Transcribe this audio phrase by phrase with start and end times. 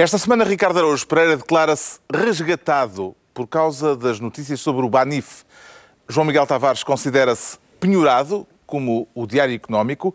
[0.00, 5.42] Esta semana, Ricardo Araújo Pereira declara-se resgatado por causa das notícias sobre o Banif.
[6.08, 10.14] João Miguel Tavares considera-se penhorado, como o Diário Económico,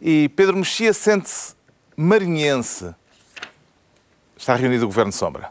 [0.00, 1.56] e Pedro Mexia sente-se
[1.96, 2.94] marinhense.
[4.36, 5.50] Está reunido o Governo Sombra.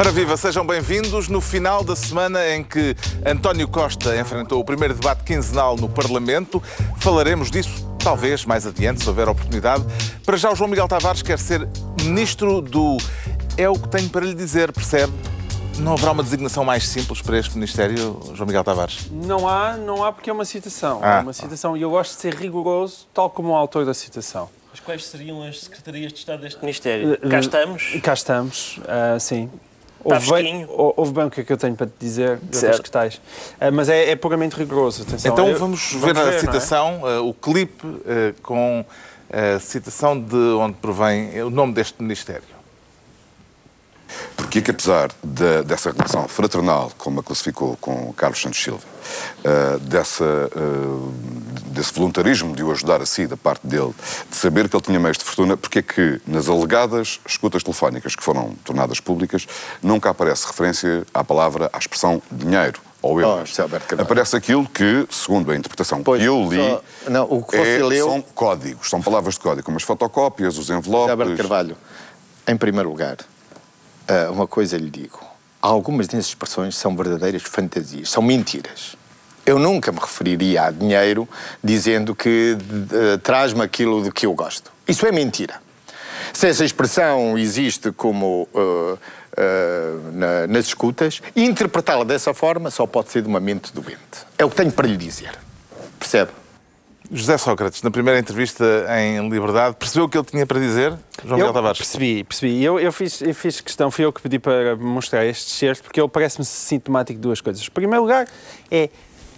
[0.00, 4.94] Ora viva, sejam bem-vindos no final da semana em que António Costa enfrentou o primeiro
[4.94, 6.58] debate quinzenal no Parlamento.
[6.96, 9.84] Falaremos disso talvez mais adiante, se houver oportunidade.
[10.24, 11.68] Para já, o João Miguel Tavares quer ser
[12.02, 12.96] ministro do
[13.58, 15.12] É o que tenho para lhe dizer, percebe?
[15.78, 19.06] Não haverá uma designação mais simples para este Ministério, João Miguel Tavares?
[19.10, 21.00] Não há, não há porque é uma citação.
[21.02, 21.18] Ah.
[21.18, 24.48] É uma citação e eu gosto de ser rigoroso, tal como o autor da citação.
[24.70, 27.18] Mas quais seriam as secretarias de Estado deste Ministério?
[27.28, 28.00] Cá estamos.
[28.02, 29.50] Cá estamos, ah, sim.
[30.02, 30.68] Está Ouve bem, fresquinho.
[30.70, 32.82] ou- ouve bem o que é que eu tenho para te dizer Certo.
[32.82, 33.20] que tais.
[33.60, 35.32] Ah, mas é, é puramente rigoroso, atenção.
[35.32, 36.38] Então Eu- vamos ver não a é?
[36.38, 38.82] citação, eh, o clipe eh, com
[39.30, 42.42] a citação de onde provém o nome deste Ministério.
[44.36, 48.82] Porque é que, apesar de- dessa relação fraternal, como a classificou com Carlos Santos Silva,
[49.44, 53.94] eh, dessa, eh, desse voluntarismo de o ajudar a si, da parte dele,
[54.28, 58.14] de saber que ele tinha meios de fortuna, porque é que nas alegadas escutas telefónicas
[58.16, 59.46] que foram tornadas públicas
[59.82, 63.46] nunca aparece referência à palavra, à expressão dinheiro ou Oh?
[63.46, 64.04] José Alberto Carvalho.
[64.06, 67.78] Aparece aquilo que, segundo a interpretação Pois, que eu li, só- não, o que você
[67.80, 71.10] é- leu- são códigos, são palavras de código, como as fotocópias, os José envelopes...
[71.10, 71.76] Alberto Carvalho,
[72.46, 73.16] em primeiro lugar,
[74.10, 75.20] ah, uma coisa lhe digo.
[75.62, 78.96] Algumas dessas expressões são verdadeiras fantasias, são mentiras.
[79.44, 81.28] Eu nunca me referiria a dinheiro
[81.64, 82.56] dizendo que
[82.92, 84.70] eh, traz-me aquilo de que eu gosto.
[84.86, 85.60] Isso é mentira.
[86.32, 88.98] Se essa expressão existe como eh,
[89.36, 93.98] eh, na- nas escutas, interpretá-la dessa forma só pode ser de uma mente doente.
[94.38, 95.32] É o que tenho para lhe dizer.
[95.98, 96.30] Percebe?
[97.12, 98.64] José Sócrates, na primeira entrevista
[99.00, 100.92] em Liberdade, percebeu o que ele tinha para dizer?
[101.24, 101.78] João Miguel Eu Tavares.
[101.78, 102.62] percebi, percebi.
[102.62, 106.00] Eu, eu, fiz, eu fiz questão, fui eu que pedi para mostrar este certo, porque
[106.00, 107.66] ele parece-me sintomático de duas coisas.
[107.66, 108.28] Em primeiro lugar,
[108.70, 108.88] é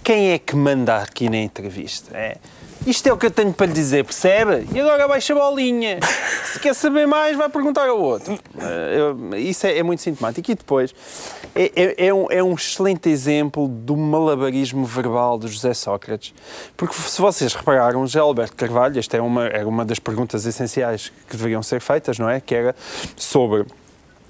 [0.04, 2.14] quem é que manda aqui na entrevista?
[2.14, 2.36] É,
[2.86, 4.66] isto é o que eu tenho para lhe dizer, percebe?
[4.74, 5.98] E agora baixa a bolinha.
[6.52, 8.38] Se quer saber mais, vai perguntar ao outro.
[8.58, 10.50] Eh, eu- isso é, é muito sintomático.
[10.50, 10.94] E depois,
[11.54, 16.34] é, é- é um, é um excelente exemplo do malabarismo verbal do José Sócrates.
[16.76, 21.12] Porque se vocês repararam, José Alberto Carvalho, esta é uma, era uma das perguntas essenciais
[21.28, 22.40] que deveriam ser feitas, não é?
[22.40, 22.76] Que era
[23.16, 23.64] sobre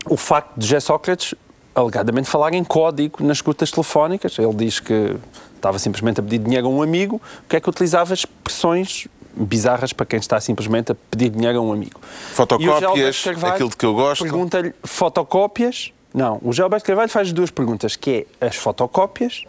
[0.06, 1.34] o facto de José Sócrates
[1.74, 4.38] alegadamente falar em código nas escutas telefónicas.
[4.38, 5.16] Ele diz que
[5.62, 9.92] estava simplesmente a pedir dinheiro a um amigo, o que é que utilizava expressões bizarras
[9.92, 12.00] para quem está simplesmente a pedir dinheiro a um amigo.
[12.34, 14.22] Fotocópias, aquilo de que eu gosto.
[14.22, 15.92] Pergunta-lhe fotocópias.
[16.12, 19.44] Não, o José Alberto Carvalho faz duas perguntas, que é as fotocópias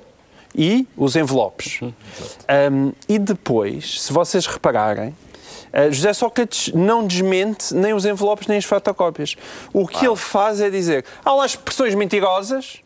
[0.56, 1.82] e os envelopes.
[1.82, 8.58] Um, e depois, se vocês repararem, uh, José Sócrates não desmente nem os envelopes nem
[8.58, 9.36] as fotocópias.
[9.74, 12.83] O que ele faz é dizer, há lá expressões mentirosas,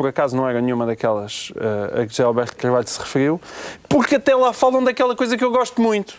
[0.00, 3.38] por acaso não era nenhuma daquelas uh, a que José Alberto Carvalho se referiu,
[3.86, 6.14] porque até lá falam daquela coisa que eu gosto muito.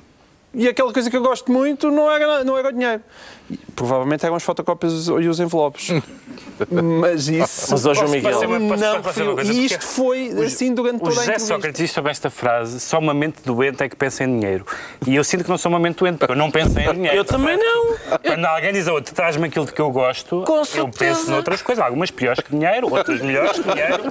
[0.53, 3.01] E aquela coisa que eu gosto muito não era, não era o dinheiro.
[3.75, 5.89] Provavelmente eram as fotocópias e os envelopes.
[6.69, 7.71] Mas isso.
[7.71, 9.51] Mas, ó, João Miguel, não coisa?
[9.51, 11.47] E isto foi assim durante O toda a José entrevista.
[11.53, 14.65] Sócrates disse sobre esta frase: só uma mente doente é que pensa em dinheiro.
[15.07, 17.17] E eu sinto que não sou uma mente doente, porque eu não penso em dinheiro.
[17.17, 17.95] Eu também não.
[18.23, 21.15] Quando alguém diz a outro, traz-me aquilo de que eu gosto, Com eu certeza.
[21.15, 21.83] penso noutras coisas.
[21.83, 24.03] Algumas piores que dinheiro, outras melhores que dinheiro.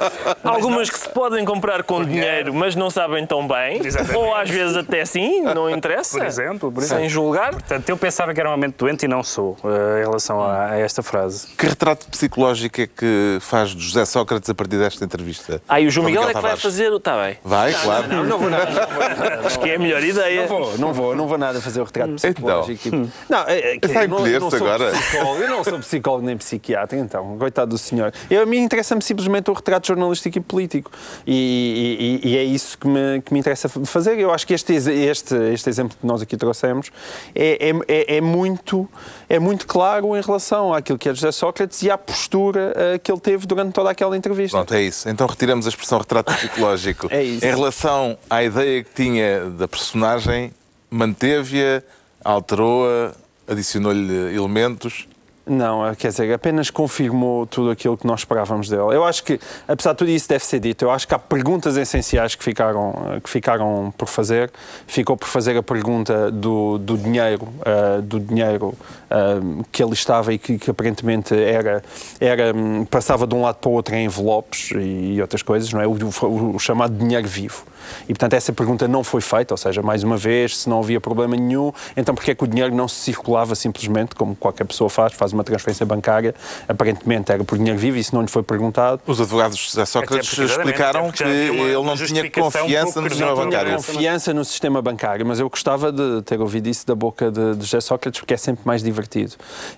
[0.42, 3.80] Algumas que se podem comprar com dinheiro, mas não sabem tão bem.
[3.84, 4.16] Exatamente.
[4.16, 6.18] Ou às vezes até sim, não interessa.
[6.18, 7.10] Por exemplo, por Sem exemplo.
[7.10, 7.50] julgar.
[7.52, 10.70] Portanto, eu pensava que era uma mente doente e não sou, eh, em relação a,
[10.72, 11.46] a esta frase.
[11.56, 15.62] Que retrato psicológico é que faz de José Sócrates a partir desta entrevista?
[15.68, 16.96] Ah, e o João Miguel é que vai fazer o.
[16.96, 17.38] Está bem.
[17.44, 18.08] Vai, claro.
[18.08, 18.70] Não, não vou nada.
[18.70, 19.40] Não vou nada.
[19.46, 20.40] Acho que é a melhor ideia.
[20.42, 22.88] Não vou, não vou, não vou nada fazer o retrato psicológico.
[22.88, 23.04] Então.
[23.06, 24.90] Tipo, Não, é, é, que Está eu não- eu não encolher-se sou agora.
[24.92, 28.12] psicólogo, eu não sou psicólogo nem psiquiatra, então, coitado do senhor.
[28.30, 30.90] Eu, a mim interessa-me simplesmente o retrato jornalístico e político.
[31.26, 34.18] E, e- e é isso que me, que me interessa fazer.
[34.18, 36.90] Eu acho que este, este, este exemplo que nós aqui trouxemos
[37.34, 38.88] é, é, é- é muito,
[39.30, 43.12] é muito claro em relação àquilo que é José Sócrates e à postura eh, que
[43.12, 44.58] ele teve durante toda aquela entrevista.
[44.58, 45.08] Pronto, é isso.
[45.08, 47.08] Então retiramos a expressão retrato psicológico.
[47.20, 47.44] É isso.
[47.44, 50.52] Em relação à ideia que tinha da personagem,
[50.90, 51.82] manteve-a,
[52.24, 53.12] alterou-a,
[53.46, 55.06] adicionou-lhe elementos.
[55.50, 58.94] Não, eh, quer dizer, apenas confirmou tudo aquilo que nós esperávamos dele.
[58.94, 61.76] Eu acho que, apesar de tudo isso deve ser dito, eu acho que há perguntas
[61.76, 64.48] essenciais que ficaram, eh, que ficaram por fazer.
[64.86, 70.32] Ficou por fazer a pergunta do, do dinheiro, uh, do dinheiro uh, que ele estava
[70.32, 71.82] e que, que, aparentemente era,
[72.20, 75.72] era, hum, passava de um lado para o outro em envelopes e, e outras coisas,
[75.72, 75.86] não é?
[75.86, 77.64] O, o, o chamado dinheiro vivo.
[78.04, 81.00] E, portanto, essa pergunta não foi feita, ou seja, mais uma vez, se não havia
[81.00, 84.88] problema nenhum, então porquê é que o dinheiro não se circulava simplesmente, como qualquer pessoa
[84.88, 86.34] faz, faz uma transferência bancária,
[86.68, 89.00] aparentemente era por dinheiro vivo, isso não lhe foi perguntado.
[89.06, 93.76] Os advogados de José Sócrates explicaram que ele não tinha confiança no sistema bancário.
[93.76, 97.64] confiança no sistema bancário, mas eu gostava de ter ouvido isso da boca de, de
[97.64, 99.34] José Sócrates, porque é sempre mais divertido.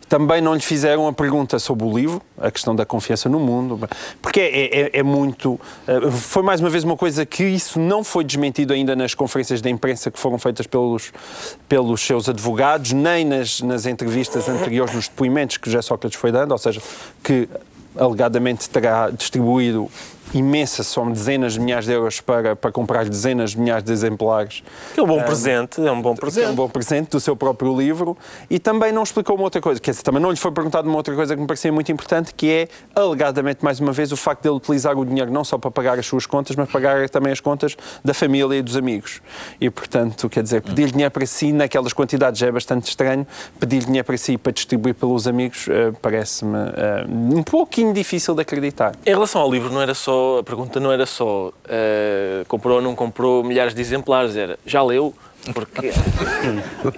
[0.09, 3.88] Também não lhe fizeram a pergunta sobre o livro, a questão da confiança no mundo,
[4.20, 5.61] porque é, é, é muito...
[5.87, 9.61] Eh, foi mais uma vez uma coisa que isso não foi desmentido ainda nas conferências
[9.61, 11.12] de imprensa que foram feitas pelos,
[11.69, 16.53] pelos seus advogados, nem nas, nas entrevistas anteriores, nos depoimentos que José Sócrates foi dando,
[16.53, 16.81] ou seja,
[17.23, 17.49] que
[17.97, 19.91] alegadamente terá distribuído
[20.34, 24.62] imensa, são dezenas de milhares de euros para, para comprar dezenas de milhares de exemplares.
[24.96, 26.46] É um bom um, presente, é um bom presente.
[26.46, 28.17] É um bom presente do seu próprio livro
[28.49, 30.96] e também não explicou uma outra coisa, quer dizer, também não lhe foi perguntado uma
[30.96, 34.43] outra coisa que me parecia muito importante, que é, alegadamente, mais uma vez, o facto
[34.43, 37.32] de ele utilizar o dinheiro não só para pagar as suas contas, mas pagar também
[37.32, 39.20] as contas da família e dos amigos.
[39.61, 43.26] E, portanto, quer dizer, pedir dinheiro para si naquelas quantidades já é bastante estranho,
[43.61, 48.43] pedir dinheiro para si para distribuir pelos amigos uh, parece-me uh, um pouquinho difícil de
[48.43, 48.94] acreditar.
[49.05, 52.83] Em relação ao livro, não era só a pergunta não era só uh, comprou ou
[52.83, 55.15] não comprou milhares de exemplares, era já leu?
[55.53, 55.91] Porque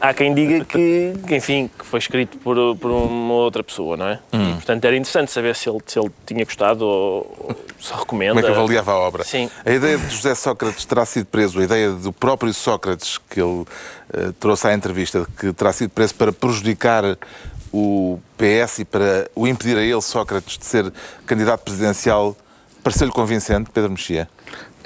[0.01, 4.07] há quem diga que, que, enfim, que foi escrito por, por uma outra pessoa, não
[4.07, 4.19] é?
[4.35, 4.51] Hum.
[4.51, 8.35] E, portanto, era interessante saber se ele, se ele tinha gostado ou, ou se recomenda.
[8.35, 9.25] Como é que avaliava a obra?
[9.25, 9.49] Sim.
[9.65, 13.63] A ideia de José Sócrates terá sido preso, a ideia do próprio Sócrates que ele
[13.63, 13.67] uh,
[14.39, 17.17] trouxe à entrevista, de que terá sido preso para prejudicar
[17.73, 20.93] o PS e para o impedir a ele, Sócrates, de ser
[21.27, 22.37] candidato presidencial
[22.85, 24.29] Pareceu-lhe convincente, Pedro Mexia?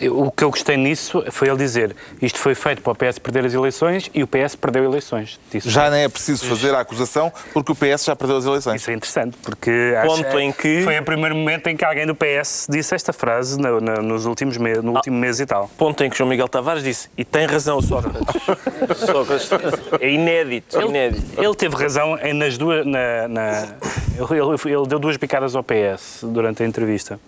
[0.07, 3.45] o que eu gostei nisso foi ele dizer isto foi feito para o PS perder
[3.47, 5.41] as eleições e o PS perdeu eleições.
[5.51, 8.81] Disse já nem é preciso fazer a acusação porque o PS já perdeu as eleições.
[8.81, 10.83] Isso é interessante, porque Ponto em que...
[10.85, 14.27] foi o primeiro momento em que alguém do PS disse esta frase no, no, nos
[14.27, 15.69] últimos meses, no último ah, mês e tal.
[15.77, 18.21] Ponto em que João Miguel Tavares disse, e tem razão o Sócrates.
[19.05, 19.51] Sócrates
[20.01, 21.41] é inédito, ele, inédito.
[21.41, 22.87] Ele teve razão em, nas duas...
[22.87, 23.63] Na, na,
[24.17, 27.19] ele, ele, ele deu duas picadas ao PS durante a entrevista.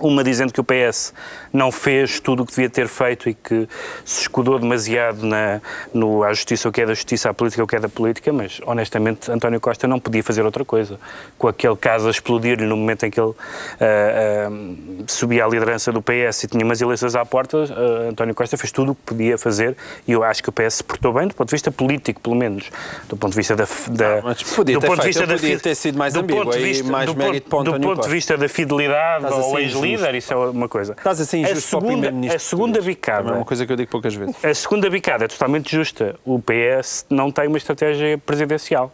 [0.00, 1.12] Uma dizendo que o PS
[1.52, 3.68] não fez tudo o que devia ter feito e que
[4.04, 5.60] se escudou demasiado na,
[5.92, 8.32] no à justiça o que é da justiça, à política o que é da política,
[8.32, 10.98] mas honestamente António Costa não podia fazer outra coisa.
[11.36, 15.92] Com aquele caso a explodir-lhe no momento em que ele uh, uh, subia à liderança
[15.92, 19.02] do PS e tinha umas eleições à porta, uh, António Costa fez tudo o que
[19.02, 19.76] podia fazer
[20.06, 22.36] e eu acho que o PS se portou bem do ponto de vista político, pelo
[22.36, 22.70] menos.
[23.08, 23.66] Do ponto de vista da.
[23.90, 26.14] da não, mas podia do ter ponto feito, de vista podia da, ter sido mais
[26.14, 30.32] ambíguo e mais mérito para Do ponto de vista da fidelidade ao ex-líder líder, isso
[30.32, 30.92] é uma coisa.
[30.92, 32.34] Estás assim injusto a segunda.
[32.34, 33.30] A segunda bicada.
[33.30, 34.44] É uma coisa que eu digo poucas vezes.
[34.44, 36.16] A segunda bicada é totalmente justa.
[36.24, 38.92] O PS não tem uma estratégia presidencial.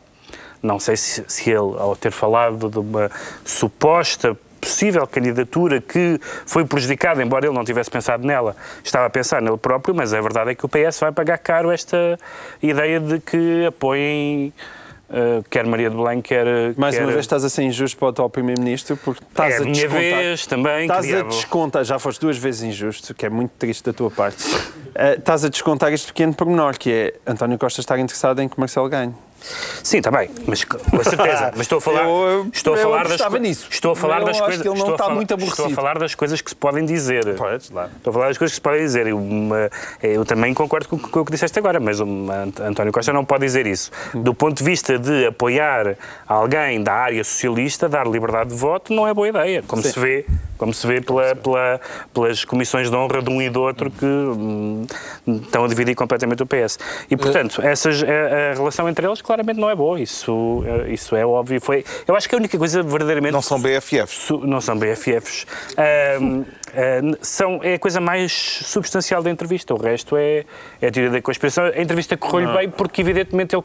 [0.63, 3.11] Não sei se, se ele, ao ter falado de uma
[3.45, 9.41] suposta possível candidatura que foi prejudicada, embora ele não tivesse pensado nela, estava a pensar
[9.41, 12.19] nele próprio, mas a verdade é que o PS vai pagar caro esta
[12.61, 14.53] ideia de que apoiem
[15.09, 16.47] Uh, quer Maria de Belém, quer.
[16.77, 17.03] Mais quer...
[17.03, 19.89] uma vez estás a ser injusto para o atual Primeiro-Ministro, porque estás é a, minha
[19.89, 20.83] vez também.
[20.83, 24.45] Estás a descontar, já foste duas vezes injusto, que é muito triste da tua parte.
[24.45, 28.59] Uh, estás a descontar este pequeno pormenor, que é António Costa estar interessado em que
[28.59, 29.15] Marcelo ganhe.
[29.83, 31.53] Sim, está bem, mas com certeza.
[31.57, 33.69] Mas estou a falar, eu, estou a falar das nisso.
[33.71, 34.65] Estou a falar das coisas.
[34.65, 35.69] Não está muito aborrecido.
[35.69, 37.37] Estou a falar das coisas que se podem dizer.
[37.37, 37.89] Podes, lá.
[37.97, 39.07] Estou a falar das coisas que se podem dizer.
[39.07, 39.71] Eu, uma,
[40.03, 43.67] eu também concordo com, com, o que disseste agora, mas António Costa não pode dizer
[43.67, 43.91] isso.
[44.15, 49.07] Do ponto de vista de apoiar alguém da área socialista, dar liberdade de voto não
[49.07, 49.93] é boa ideia, como Sim.
[49.93, 50.27] se vê
[50.57, 51.81] como se vê pela, pela,
[52.13, 54.87] pelas comissões de honra de um e do outro que hum,
[55.27, 56.79] estão a dividir completamente o PS.
[57.11, 61.15] E, portanto, essas, a, a, relação entre eles claramente não é boa, isso, é, isso
[61.17, 61.61] é óbvio.
[61.61, 63.33] Foi, eu acho que a única coisa verdadeiramente...
[63.33, 64.31] Não são BFFs.
[64.43, 65.47] Não são BFFs.
[66.21, 66.45] Um,
[67.21, 68.33] são, é a coisa mais
[68.65, 69.75] substancial da entrevista.
[69.75, 70.45] O resto é,
[70.81, 71.65] é a teoria da conspiração.
[71.65, 73.65] A entrevista correu-lhe bem porque, evidentemente, ele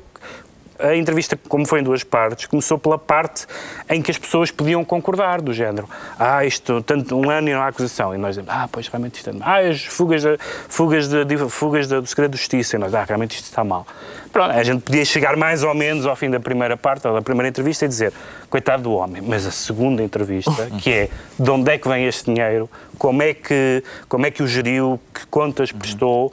[0.81, 3.45] a entrevista, como foi em duas partes, começou pela parte
[3.89, 5.87] em que as pessoas podiam concordar, do género,
[6.19, 8.13] ah, isto, tanto um ano e não há acusação.
[8.13, 11.87] E nós dizemos, ah, pois realmente isto é Ah, as fugas, de, fugas, de, fugas
[11.87, 12.75] de, do segredo de justiça.
[12.75, 13.85] E nós, ah, realmente isto está mal.
[14.31, 17.21] Pronto, a gente podia chegar mais ou menos ao fim da primeira parte, ou da
[17.21, 18.13] primeira entrevista, e dizer,
[18.49, 19.21] coitado do homem.
[19.21, 23.33] Mas a segunda entrevista, que é de onde é que vem este dinheiro, como é
[23.33, 26.31] que, como é que o geriu, que contas prestou,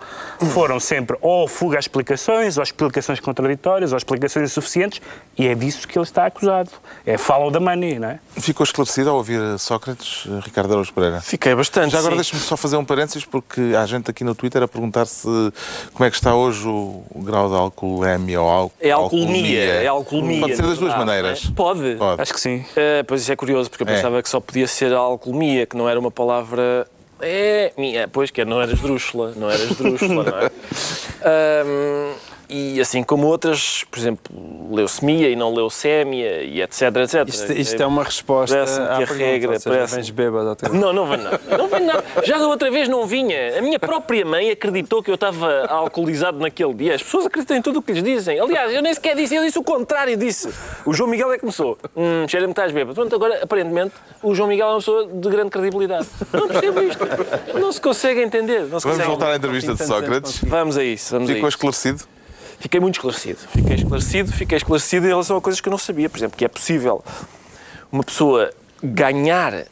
[0.52, 5.00] foram sempre ou fuga às explicações, ou explicações contraditórias, ou explicações insuficientes,
[5.36, 6.70] e é disso que ele está acusado.
[7.06, 8.20] É follow the money, não é?
[8.36, 11.20] Ficou esclarecido ao ouvir Sócrates, eh, Ricardo Araújo Pereira?
[11.20, 11.92] Fiquei bastante.
[11.92, 15.06] Já agora deixe-me só fazer um parênteses, porque há gente aqui no Twitter a perguntar
[15.06, 15.28] se
[15.94, 17.54] como é que está hoje o, o grau de
[17.92, 20.40] alcoolemia ou al É alcoolemia, é alcoolemia.
[20.40, 21.46] Pode ser das duas Ah, maneiras.
[21.48, 21.54] é?
[21.54, 21.96] Pode.
[21.96, 22.22] Pode.
[22.22, 22.64] Acho que sim.
[22.76, 23.94] Eh, pois isso é curioso, porque eu É.
[23.96, 26.86] pensava que só podia ser a alcoolemia, que não era uma palavra.
[27.20, 30.50] É, minha, pois que não era esdrúxula, não era esdrúxula, não é?
[31.24, 32.14] Ahm,
[32.48, 34.22] e assim como outras, por exemplo,
[34.70, 37.28] leucemia e não leucémia e etc, etc.
[37.28, 40.56] Isto, isto é uma resposta à que a pergunta, regra, ou seja, parece- vens bêbado
[40.60, 40.72] vez.
[40.72, 41.40] Não, não vem nada.
[41.58, 42.04] Não vem nada.
[42.24, 43.58] Já da outra vez não vinha.
[43.58, 46.94] A minha própria mãe acreditou que eu estava alcoolizado naquele dia.
[46.94, 48.40] As pessoas acreditam em tudo o que lhes dizem.
[48.40, 50.48] Aliás, eu nem sequer disse, eu disse o contrário disse.
[50.86, 51.78] O João Miguel é que começou.
[51.96, 52.94] Hum, cheira-me que estás bêbado.
[52.94, 56.06] Pronto, agora, aparentemente, o João Miguel é uma pessoa de grande credibilidade.
[56.32, 56.98] Não percebo isto.
[57.58, 58.60] Não se consegue entender.
[58.66, 60.40] Não se Vamos consegue voltar à entrevista de Assim, tantos Sócrates.
[60.44, 61.56] Vamos a isso, vamos a Ficou isso.
[61.56, 62.04] esclarecido?
[62.60, 63.38] Fiquei muito esclarecido.
[63.38, 66.08] Fiquei esclarecido, fiquei esclarecido em relação a coisas que eu não sabia.
[66.10, 67.04] Por exemplo, que é possível
[67.90, 69.66] uma pessoa ganhar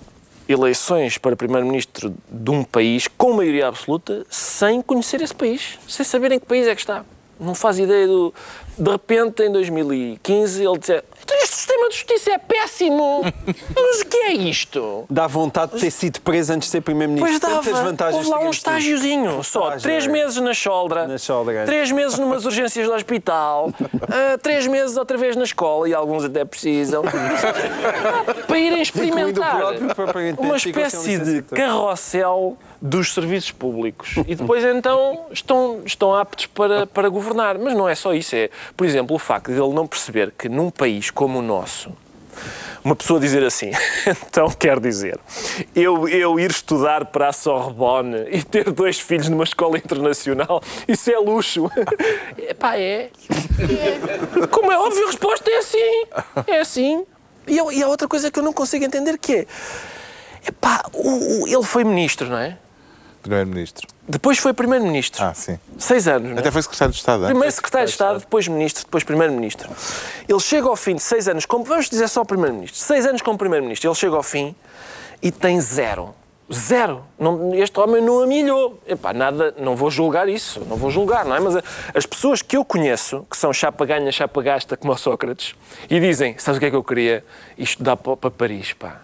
[0.48, 6.32] eleições para primeiro-ministro de um país com maioria absoluta sem conhecer esse país, sem saber
[6.32, 7.04] em que país é que está.
[7.38, 8.32] Não faz ideia do.
[8.78, 11.02] De repente, em 2015, ele "Então
[11.34, 13.22] Este sistema de justiça é péssimo!
[13.74, 15.04] Mas o que é isto?
[15.10, 17.40] Dá vontade de ter sido preso antes de ser primeiro-ministro.
[17.40, 17.64] Pois dava.
[17.64, 19.72] Tantas vantagens Houve lá um estágiozinho só.
[19.72, 20.08] Três é.
[20.08, 21.06] meses na choldra.
[21.06, 21.64] Na choldra.
[21.64, 23.72] Três meses numas urgências do hospital.
[24.08, 27.02] ah, três meses outra vez na escola, e alguns até precisam.
[28.46, 29.56] para irem experimentar
[30.38, 34.14] uma espécie de carrossel dos serviços públicos.
[34.26, 37.58] E depois então estão, estão aptos para, para governar.
[37.58, 38.34] Mas não é só isso.
[38.36, 41.90] É, por exemplo, o facto de ele não perceber que num país como o nosso,
[42.84, 43.70] uma pessoa dizer assim,
[44.28, 45.18] então quer dizer,
[45.74, 51.10] eu, eu ir estudar para a Sorbonne e ter dois filhos numa escola internacional, isso
[51.10, 51.68] é luxo.
[52.38, 53.10] Epá, é.
[53.10, 54.46] é.
[54.50, 56.02] Como é óbvio, a resposta é assim.
[56.46, 57.04] É assim.
[57.48, 59.46] E, e há outra coisa que eu não consigo entender que é,
[60.48, 62.58] epá, o, o- ele foi ministro, não é?
[63.26, 63.88] Primeiro-ministro.
[64.08, 65.24] Depois foi primeiro-ministro.
[65.24, 65.58] Ah, sim.
[65.78, 66.40] Seis anos, não é?
[66.40, 67.22] Até foi secretário de Estado.
[67.24, 67.30] hein?
[67.30, 69.68] Primeiro secretário de Estado, depois ministro, depois primeiro-ministro.
[70.28, 73.36] Ele chega ao fim de seis anos, como, vamos dizer só primeiro-ministro, seis anos como
[73.36, 74.54] primeiro-ministro, ele chega ao fim
[75.20, 76.14] e tem zero.
[76.52, 77.02] Zero.
[77.18, 78.80] Não- este homem não amilhou.
[78.86, 81.40] Epá, nada, não vou julgar isso, não vou julgar, não é?
[81.40, 81.56] Mas
[81.92, 85.56] as pessoas que eu conheço, que são chapa ganha, chapa gasta, como o Sócrates,
[85.90, 87.24] e dizem, sabes o que é que eu queria?
[87.58, 89.00] Isto dá para, para Paris, pá.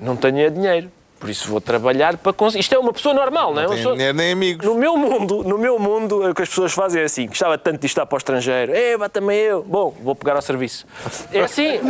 [0.00, 0.90] Não tenho é dinheiro.
[1.18, 2.60] Por isso vou trabalhar para conseguir.
[2.60, 3.66] Isto é uma pessoa normal, não é?
[3.66, 4.66] Não pessoa- nem amigos.
[4.66, 7.80] no meu mundo, no meu mundo, o que as pessoas fazem é assim: gostava tanto
[7.80, 9.62] de estar para o estrangeiro, é, vá também eu.
[9.62, 10.86] Bom, vou pegar ao serviço.
[11.32, 11.80] É assim.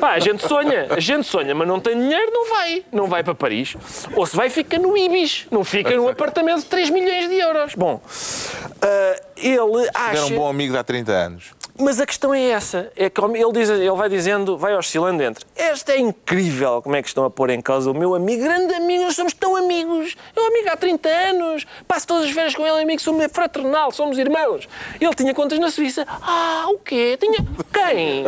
[0.00, 2.84] Pá, a gente sonha, a gente sonha, mas não tem dinheiro, não vai.
[2.92, 3.76] Não vai para Paris.
[4.14, 5.46] Ou se vai, fica no Ibis.
[5.50, 7.74] Não fica num apartamento de 3 milhões de euros.
[7.74, 8.00] Bom,
[8.82, 10.24] ah, ele Era acha.
[10.26, 11.50] um bom amigo de há 30 anos.
[11.82, 15.46] Mas a questão é essa, é que ele, diz, ele vai dizendo, vai oscilando entre
[15.56, 18.74] esta é incrível, como é que estão a pôr em causa o meu amigo, grande
[18.74, 22.66] amigo, nós somos tão amigos, um amigo há 30 anos, passo todas as férias com
[22.66, 24.68] ele, amigo, somos fraternal, somos irmãos.
[25.00, 27.16] Ele tinha contas na Suíça, ah, o quê?
[27.20, 27.38] Tinha,
[27.72, 28.24] quem?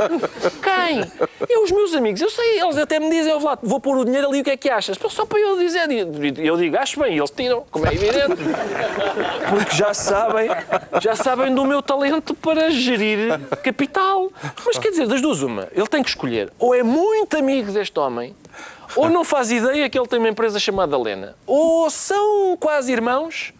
[0.62, 1.12] Quem?
[1.48, 4.04] Eu, os meus amigos, eu sei, eles até me dizem, "Ó, Vlad, vou pôr o
[4.04, 4.98] dinheiro ali, o que é que achas?
[5.10, 5.88] Só para eu dizer,
[6.38, 8.42] eu digo, acho bem, e eles tiram, como é evidente.
[9.50, 10.48] Porque já sabem,
[11.00, 14.30] já sabem do meu talento para gerir capital.
[14.64, 16.52] Mas quer dizer, das duas uma, ele tem que escolher.
[16.58, 18.34] Ou é muito amigo deste homem,
[18.96, 21.36] ou não faz ideia que ele tem uma empresa chamada Lena.
[21.46, 23.52] Ou são quase irmãos,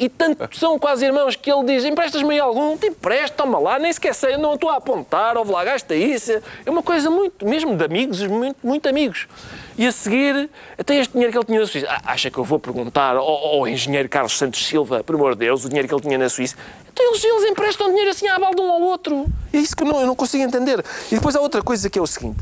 [0.00, 2.74] e tanto são quase irmãos que ele diz, emprestas-me algum?
[2.74, 6.32] Te empresto, toma lá, nem sequer sei, não estou a apontar, ouve lá, gasta isso.
[6.64, 9.28] É uma coisa muito, mesmo de amigos, muito, muito amigos.
[9.76, 11.86] E a seguir, até este dinheiro que ele tinha na Suíça.
[12.02, 15.66] Acha que eu vou perguntar ao, ao engenheiro Carlos Santos Silva, por amor de Deus,
[15.66, 16.56] o dinheiro que ele tinha na Suíça?
[16.90, 19.26] Então eles, eles emprestam dinheiro assim à balda um ao outro.
[19.52, 20.82] É isso que eu não, eu não consigo entender.
[21.12, 22.38] E depois há outra coisa que é o seguinte.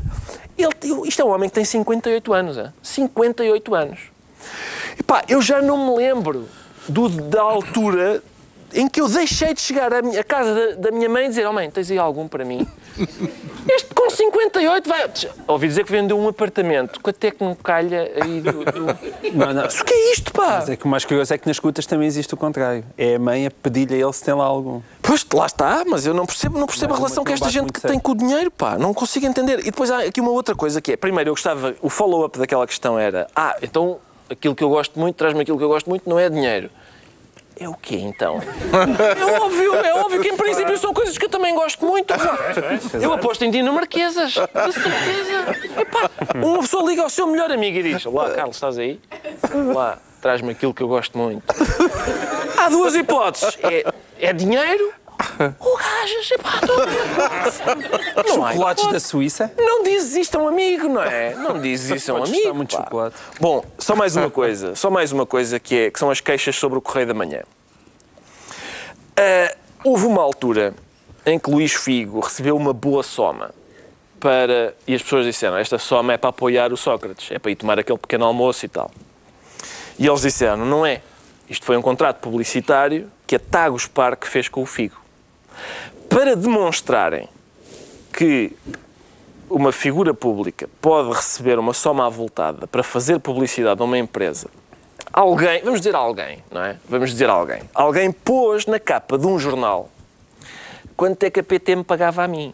[0.61, 2.57] Ele, isto é um homem que tem 58 anos.
[2.57, 2.71] É?
[2.83, 3.99] 58 anos.
[4.99, 6.47] E pá, eu já não me lembro
[6.87, 8.21] do- da altura
[8.73, 11.29] em que eu deixei de chegar à, minha, à casa da, da minha mãe e
[11.29, 12.67] dizer: Oh mãe, tens aí algum para mim?
[13.67, 15.11] Este com 58 vai.
[15.47, 16.99] Ouvi dizer que vendeu um apartamento.
[17.01, 18.51] Quanto é que não calha aí do.
[18.51, 18.85] do...
[19.33, 19.63] Não, não.
[19.63, 20.59] Mas o que é isto, pá?
[20.59, 22.83] Mas é que o mais curioso é que nas escutas também existe o contrário.
[22.97, 24.81] É a mãe a pedir-lhe a ele se tem lá algum.
[25.01, 27.71] Pois, lá está, mas eu não percebo, não percebo a Mas relação que esta gente
[27.71, 28.77] que tem com o dinheiro, pá.
[28.77, 29.59] Não consigo entender.
[29.59, 32.65] E depois há aqui uma outra coisa que é, primeiro, eu gostava, o follow-up daquela
[32.65, 33.99] questão era, ah, então
[34.29, 36.69] aquilo que eu gosto muito, traz-me aquilo que eu gosto muito, não é dinheiro.
[37.59, 38.39] É o quê, então?
[38.41, 42.13] É óbvio, é óbvio que em princípio são coisas que eu também gosto muito.
[42.93, 44.37] Eu aposto em dinamarquesas, de
[44.73, 45.81] certeza.
[45.81, 48.97] Epá, uma pessoa liga ao seu melhor amigo e diz: Lá, Carlos, estás aí?
[49.75, 51.43] Lá, traz-me aquilo que eu gosto muito.
[52.57, 53.57] Há duas hipóteses.
[53.61, 54.93] É, é dinheiro
[56.31, 57.89] Epá, a ver.
[58.27, 58.99] Não há Chocolates da.
[58.99, 59.51] Suíça?
[59.57, 61.33] Não dizes isto a um amigo, não é?
[61.35, 62.53] Não dizes isso a um amigo.
[62.53, 62.83] muito pá.
[62.83, 63.15] chocolate.
[63.39, 64.75] Bom, só mais uma coisa.
[64.75, 67.43] Só mais uma coisa que, é, que são as queixas sobre o Correio da Manhã.
[69.17, 70.73] Ah, houve uma altura
[71.25, 73.51] em que Luís Figo recebeu uma boa soma
[74.19, 74.73] para...
[74.87, 77.79] E as pessoas disseram, esta soma é para apoiar o Sócrates, é para ir tomar
[77.79, 78.91] aquele pequeno almoço e tal.
[79.97, 81.01] E eles disseram, não é.
[81.49, 85.08] Isto foi um contrato publicitário que a Tagus Park fez com o Figo.
[86.09, 87.29] Para demonstrarem
[88.11, 88.55] que
[89.49, 94.49] uma figura pública pode receber uma soma avultada para fazer publicidade a uma empresa,
[95.11, 96.77] alguém, vamos dizer alguém, não é?
[96.87, 97.61] Vamos dizer alguém.
[97.73, 99.89] Alguém pôs na capa de um jornal
[100.95, 102.53] quanto é que a PT me pagava a mim.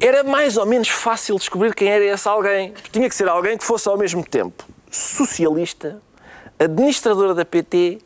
[0.00, 2.74] Era mais ou menos fácil descobrir quem era esse alguém.
[2.90, 6.00] Tinha que ser alguém que fosse ao mesmo tempo socialista,
[6.58, 7.98] administradora da PT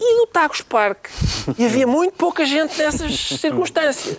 [0.00, 1.08] e do Tagus Park.
[1.58, 4.16] E havia muito pouca gente nessas circunstâncias.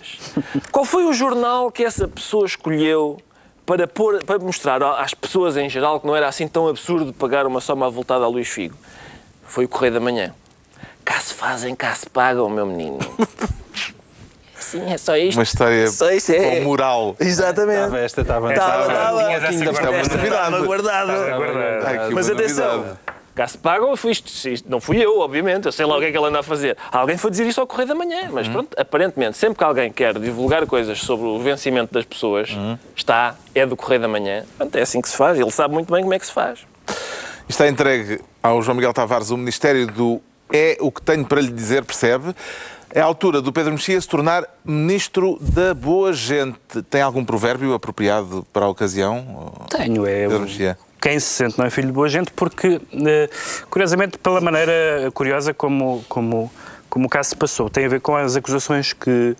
[0.70, 3.18] Qual foi o jornal que essa pessoa escolheu
[3.66, 7.46] para, pôr, para mostrar às pessoas em geral que não era assim tão absurdo pagar
[7.46, 8.76] uma soma avultada a Luís Figo?
[9.44, 10.32] Foi o Correio da Manhã.
[11.04, 12.98] Cá se fazem, cá se pagam, meu menino.
[14.58, 15.36] Sim, é só isto.
[15.36, 16.60] Uma história É só isto, é.
[16.60, 17.16] com moral.
[17.18, 17.78] Exatamente.
[17.78, 19.24] Estava esta, estava Estava, estava.
[19.24, 20.00] Tinhas essa guardada.
[20.00, 22.10] estava guardada.
[22.12, 22.96] Mas atenção,
[23.32, 23.34] novidade.
[23.34, 26.06] cá se pagam, foi isto, isto não fui eu, obviamente, eu sei lá o que
[26.06, 26.76] é que ele anda a fazer.
[26.90, 28.52] Alguém foi dizer isso ao Correio da Manhã, mas Uhum.
[28.52, 32.78] pronto, aparentemente, sempre que alguém quer divulgar coisas sobre o vencimento das pessoas, Uhum.
[32.94, 34.44] está, é do Correio da Manhã.
[34.58, 36.60] Pronto, é assim que se faz, ele sabe muito bem como é que se faz.
[37.48, 40.20] Está entregue ao João Miguel Tavares o Ministério do
[40.54, 42.34] É o que tenho para lhe dizer, percebe?
[42.94, 46.58] É a altura do Pedro Mexia se tornar Ministro da Boa Gente.
[46.90, 49.50] Tem algum provérbio apropriado para a ocasião?
[49.70, 50.28] Tenho, é.
[50.28, 50.76] Pedro Mexia.
[51.02, 53.28] Quem se sente não é filho de boa gente, porque, eh,
[53.68, 56.48] curiosamente, pela maneira curiosa como, como,
[56.88, 59.36] como o caso se passou, tem a ver com as acusações que,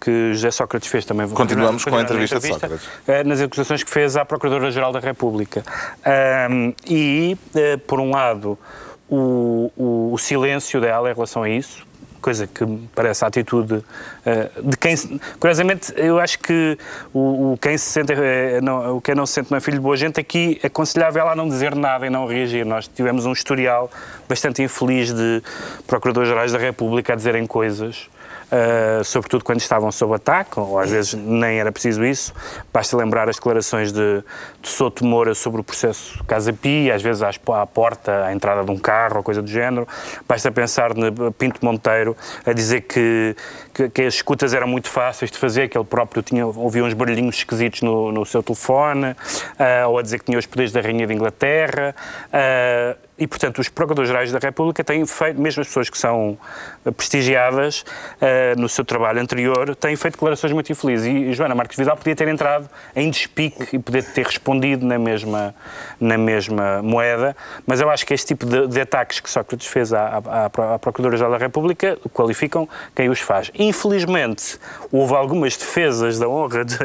[0.00, 1.26] que José Sócrates fez também.
[1.26, 2.36] Vou Continuamos continuar- com a entrevista
[2.68, 5.62] na de eh, Nas acusações que fez à Procuradora-Geral da República.
[6.02, 8.58] Ahm, e, eh, por um lado,
[9.06, 11.86] o, o- o silêncio dela em relação a isso,
[12.22, 13.84] coisa que me parece a atitude
[14.24, 14.96] eh, de quem.
[15.38, 16.78] Curiosamente, eu acho que
[17.12, 19.76] o, o quem se sente, eh, não, o quem não se sente não é filho
[19.76, 22.64] de boa gente, aqui aconselhava ela a não dizer nada e não reagir.
[22.64, 23.90] Nós tivemos um historial
[24.28, 25.42] bastante infeliz de
[25.86, 28.08] Procuradores-Gerais da República a dizerem coisas.
[28.52, 32.34] Uh, sobretudo quando estavam sob ataque, ou às vezes nem era preciso isso.
[32.70, 34.22] Basta lembrar as declarações de,
[34.60, 38.62] de Souto Moura sobre o processo Casa Pia, às vezes às- à porta, à entrada
[38.62, 39.88] de um carro ou coisa do género.
[40.28, 43.34] Basta pensar no Pinto Monteiro a dizer que,
[43.72, 46.92] que, que as escutas eram muito fáceis de fazer, que ele próprio tinha, ouvia uns
[46.92, 50.82] barulhinhos esquisitos no, no seu telefone, uh, ou a dizer que tinha os poderes da
[50.82, 51.94] Rainha de Inglaterra.
[52.28, 56.38] Uh, e, portanto, os Procuradores-Gerais da República têm feito, mesmo as pessoas que são
[56.84, 57.84] eh, prestigiadas
[58.20, 61.06] eh, no seu trabalho anterior, têm feito declarações muito infelizes.
[61.06, 64.98] E, e Joana Marques Vidal podia ter entrado em despique e poder ter respondido na
[64.98, 65.54] mesma,
[66.00, 69.92] na mesma moeda, mas eu acho que este tipo de, de ataques que Sócrates fez
[69.92, 73.50] à, à, à Procuradora-Geral da República qualificam quem os faz.
[73.54, 74.58] Infelizmente,
[74.90, 76.76] houve algumas defesas da honra de,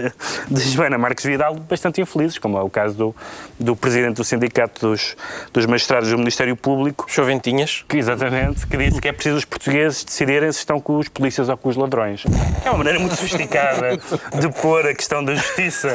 [0.52, 3.16] de Joana Marques Vidal bastante infelizes, como é o caso do,
[3.58, 5.16] do presidente do Sindicato dos,
[5.54, 7.86] dos Magistrados do Ministério Público, Choventinhas.
[7.88, 11.48] que, exatamente, que disse que é preciso os portugueses decidirem se estão com os polícias
[11.48, 12.24] ou com os ladrões.
[12.66, 15.88] É uma maneira muito sofisticada de pôr a questão da justiça.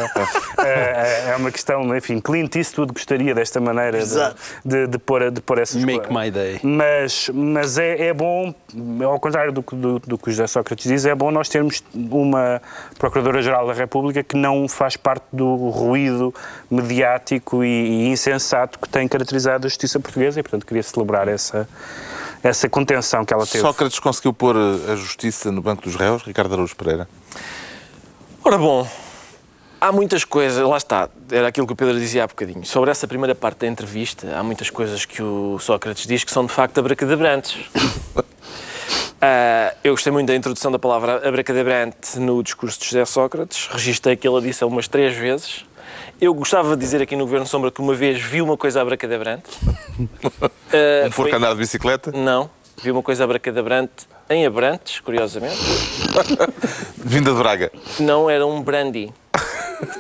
[0.58, 4.14] É, é uma questão, enfim, Clint Eastwood gostaria desta maneira de,
[4.64, 6.24] de, de pôr, de pôr essas Make coisas.
[6.24, 6.60] my day.
[6.62, 8.54] Mas, mas é, é bom,
[9.04, 11.82] ao contrário do, que- do, do que o José Sócrates diz, é bom nós termos
[11.94, 12.62] uma
[12.98, 16.34] Procuradora-Geral da República que não faz parte do ruído
[16.70, 21.68] mediático e, e insensato que tem caracterizado a justiça portuguesa e, portanto, queria celebrar essa,
[22.42, 23.60] essa contenção que ela teve.
[23.60, 27.08] Sócrates conseguiu pôr a justiça no banco dos réus, Ricardo Araújo Pereira.
[28.44, 28.86] Ora bom,
[29.80, 32.64] há muitas coisas, lá está, era aquilo que o Pedro dizia há bocadinho.
[32.64, 36.46] Sobre essa primeira parte da entrevista, há muitas coisas que o Sócrates diz que são
[36.46, 37.56] de facto abracadabrantes.
[39.24, 44.16] Ah, eu gostei muito da introdução da palavra abracadabrante no discurso de José Sócrates, registrei
[44.16, 45.64] que ele a disse umas três vezes.
[46.22, 49.42] Eu gostava de dizer aqui no Governo Sombra que uma vez vi uma coisa abracadabrante.
[50.72, 52.48] Ah, Um foi- porco andar de bicicleta, Não,
[52.80, 55.56] vi uma coisa abracadabrante em Abrantes, curiosamente.
[56.96, 57.72] vinda de Braga.
[57.98, 59.12] Não, era um brandy.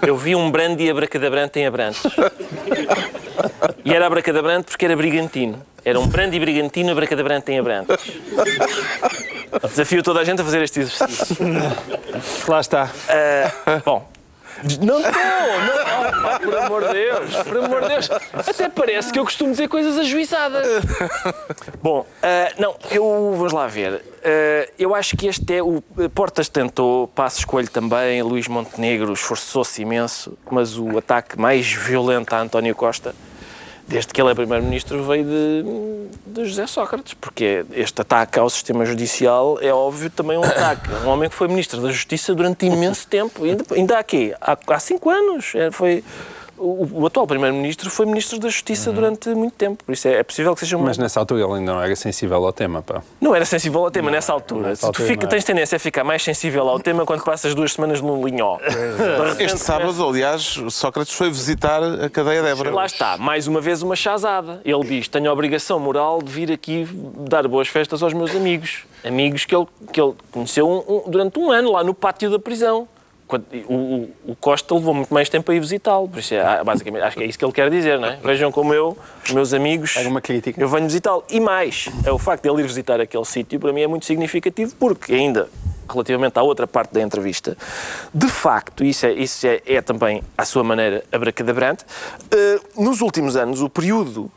[0.00, 2.04] Eu vi um brandy abracadabrante em Abrantes.
[3.84, 5.60] E era abracadabrante porque era brigantino.
[5.84, 7.96] Era um Brandi Brigantino a Bracadabrante em Abrantes.
[9.68, 11.36] Desafio toda a gente a fazer este exercício.
[12.46, 12.88] Lá está.
[13.08, 14.08] Ah, bom,
[14.80, 15.12] não estou!
[15.12, 17.34] Não, oh, por amor de Deus!
[17.44, 18.10] Por amor de Deus!
[18.32, 20.66] Até parece que eu costumo dizer coisas ajuizadas.
[21.82, 23.34] Bom, ah, não, eu.
[23.36, 24.02] Vamos lá ver.
[24.24, 25.82] Ah, eu acho que este é o.
[26.14, 32.40] Portas tentou, Passos Coelho também, Luís Montenegro esforçou-se imenso, mas o ataque mais violento a
[32.40, 33.14] António Costa.
[33.92, 35.64] Desde que ele é Primeiro-Ministro veio de,
[36.24, 40.88] de José Sócrates, porque este ataque ao sistema judicial é óbvio também um ataque.
[41.04, 44.78] Um homem que foi Ministro da Justiça durante imenso tempo, ainda, ainda aqui, há, há
[44.78, 45.54] cinco anos.
[45.54, 46.02] É, foi,
[46.62, 50.22] o, o atual Primeiro-Ministro foi Ministro da Justiça durante muito tempo, por isso é, é
[50.22, 50.82] possível que seja um.
[50.82, 53.02] Mas nessa altura ele ainda não era sensível ao tema, pá.
[53.20, 54.68] Não era sensível ao tema nessa altura.
[54.68, 55.30] nessa Se tu altura fica, não é.
[55.30, 58.58] tens tendência a ficar mais sensível ao tema quando passas duas semanas num linhó.
[59.38, 62.70] Este sábado, aliás, Sócrates foi visitar a cadeia de Évora.
[62.72, 64.60] Lá está, mais uma vez uma chazada.
[64.64, 66.86] Ele diz: Tenho a obrigação moral de vir aqui
[67.28, 68.84] dar boas festas aos meus amigos.
[69.04, 72.38] Amigos que ele, que ele conheceu um- um- durante um ano lá no pátio da
[72.38, 72.86] prisão.
[73.68, 76.08] O, o- Costa levou muito mais tempo a ir visitá-lo.
[76.08, 78.16] Por isso, é, ah, basicamente, acho que é isso que ele quer dizer, não é?
[78.16, 78.96] Vejam como eu,
[79.32, 79.96] meus amigos.
[79.96, 80.60] Era uma crítica.
[80.60, 81.24] Eu venho visitá-lo.
[81.30, 84.04] E mais, é o facto de ele ir visitar aquele sítio, para mim é muito
[84.06, 85.48] significativo, porque ainda,
[85.88, 87.56] relativamente à outra parte da entrevista,
[88.12, 91.84] de facto, isso é, isso é, é também, à sua maneira, abracadabrante,
[92.30, 94.30] eh, nos últimos anos, o período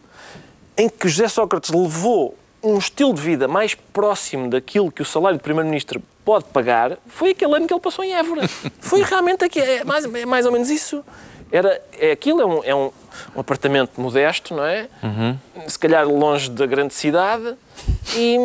[0.78, 5.38] em que José Sócrates levou um estilo de vida mais próximo daquilo que o salário
[5.38, 8.48] de Primeiro-Ministro pode pagar, foi aquele ano que ele passou em Évora.
[8.80, 11.06] Foi realmente aqui, é mais, é mais ou menos isso.
[11.52, 12.92] Era, é aquilo, é um, é um,
[13.36, 14.90] um apartamento modesto, não é?
[15.68, 17.56] Se calhar longe da grande cidade
[18.16, 18.38] e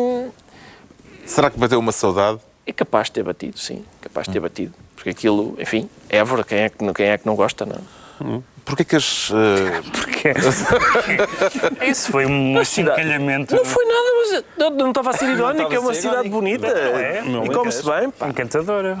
[1.25, 2.39] Será que bateu uma saudade?
[2.65, 4.73] é capaz de ter batido, sim, capaz de ter batido.
[4.95, 8.41] Porque aquilo, enfim, Évora, quem é que, não- quem é que não gosta, não é?
[8.65, 9.31] Porquê que as.
[9.31, 10.33] eh, Porque
[11.89, 13.55] isso foi um achincalhamento.
[13.55, 16.35] Não foi nada, mas eu não estava a ser irónico, é uma cidade irónico.
[16.35, 17.23] bonita é?
[17.45, 18.09] e come-se bem.
[18.11, 18.29] pá.
[18.29, 18.99] encantadora.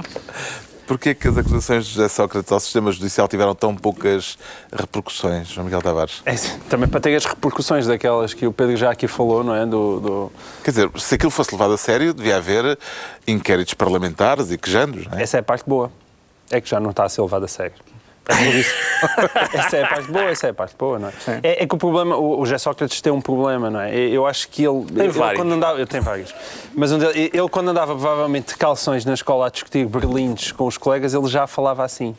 [0.87, 4.37] Porquê que as acusações de José Sócrates ao sistema judicial tiveram tão poucas
[4.73, 6.21] repercussões, João Miguel Tavares?
[6.25, 6.35] É,
[6.69, 9.65] também para ter as repercussões daquelas que o Pedro já aqui falou, não é?
[9.65, 10.31] Do, do-
[10.63, 12.77] Quer dizer, se aquilo fosse levado a sério, devia haver
[13.25, 15.23] inquéritos parlamentares e quejandos, não é?
[15.23, 15.89] Essa é a parte boa.
[16.49, 17.73] É que já não está a ser levado a sério.
[18.29, 21.13] É essa é a parte boa, essa é a parte boa, não é?
[21.43, 23.93] É, é que o problema, o, o José Sócrates tem um problema, não é?
[23.95, 24.85] Eu acho que ele.
[24.85, 25.41] Tem ele vários.
[25.41, 26.33] Quando andava, eu tenho vários.
[26.75, 30.77] Mas dele- ele, quando andava provavelmente de calções na escola a discutir berlindes com os
[30.77, 32.15] colegas, ele já falava assim.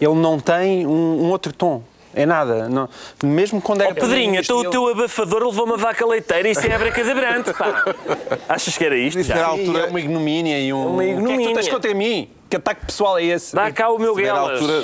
[0.00, 0.90] Ele não tem um,
[1.24, 1.82] um outro tom.
[2.14, 2.66] É nada.
[2.66, 2.88] Não,
[3.22, 6.66] mesmo quando é Ó Pedrinho, então o teu abafador levou uma vaca leiteira e isso
[6.66, 7.84] é abracadabrante, pá.
[8.48, 9.20] Achas que era isto?
[9.20, 9.46] Isso era Já?
[9.46, 10.86] a altura- É uma ignomínia e um.
[10.94, 11.54] Uma O que é que tu ignomínia.
[11.54, 12.30] tens contra mim?
[12.48, 13.54] Que ataque pessoal é esse?
[13.54, 14.60] Dá cá o meu guelas.
[14.60, 14.82] altura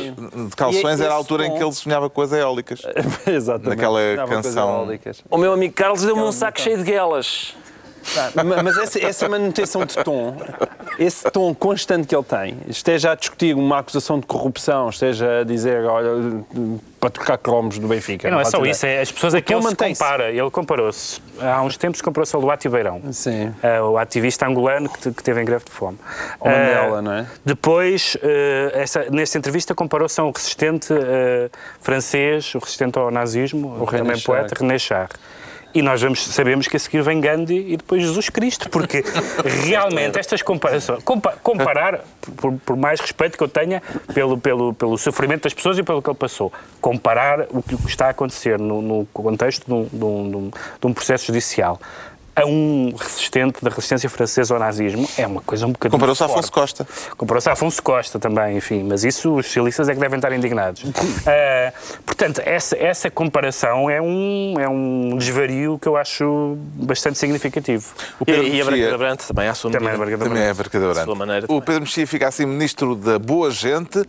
[0.49, 2.83] de calções, E era a altura em que ele sonhava com as eólicas.
[3.27, 3.69] Exatamente.
[3.69, 4.89] Naquela canção.
[5.31, 7.55] O meu amigo Carlos deu-me um saco cheio de guelas.
[8.45, 10.37] Ma- Mas essa, essa manutenção de tom,
[10.99, 15.45] esse tom constante que ele tem, esteja a discutir uma acusação de corrupção, esteja a
[15.45, 16.43] dizer, olha,
[17.01, 18.31] para trocar cromos do Benfica.
[18.31, 20.31] Não é pode só isso, é as pessoas é que Ele se compara.
[20.31, 21.21] Ele comparou-se.
[21.41, 23.01] Há uns tempos comparou-se ao Luátio Beirão.
[23.13, 23.53] Sim.
[23.63, 25.99] Eh, o ativista angolano que, que teve em greve de fome.
[26.39, 27.27] Ao Mandela, Eh, não é?
[27.45, 33.69] Depois, eh, essa, nesta entrevista, comparou-se a um resistente eh, francês, o resistente ao nazismo,
[33.81, 34.27] O René também Char.
[34.27, 35.09] poeta, René Char.
[35.75, 39.03] E nós vamos, sabemos que a seguir vem Gandhi e depois Jesus Cristo, porque
[39.65, 42.01] realmente estas comparações, compa- comparar,
[42.37, 43.83] por, por mais respeito que eu tenha
[44.13, 48.07] pelo, pelo, pelo sofrimento das pessoas e pelo que ele passou, comparar o que está
[48.07, 51.81] a acontecer no, no contexto de um, de um- de um- de um processo judicial
[52.35, 56.27] a um resistente da resistência francesa ao nazismo é uma coisa um bocadinho Comparou-se a.
[56.27, 56.89] Afonso Costa.
[57.17, 60.83] Comparou-se a Afonso Costa também, enfim, mas isso os socialistas é que devem estar indignados.
[61.27, 61.73] Ah,
[62.07, 67.93] portanto, essa, essa comparação é um, é um desvario que eu acho bastante significativo.
[68.19, 70.03] O E, Pedro e a Mexia- Bracadabrante também à sua Também medida.
[70.03, 70.35] a Bracadabrante.
[70.35, 71.05] Também é verdadeiramente.
[71.05, 71.61] Sua maneira O também.
[71.63, 74.03] Pedro Mexia fica assim ministro da boa gente,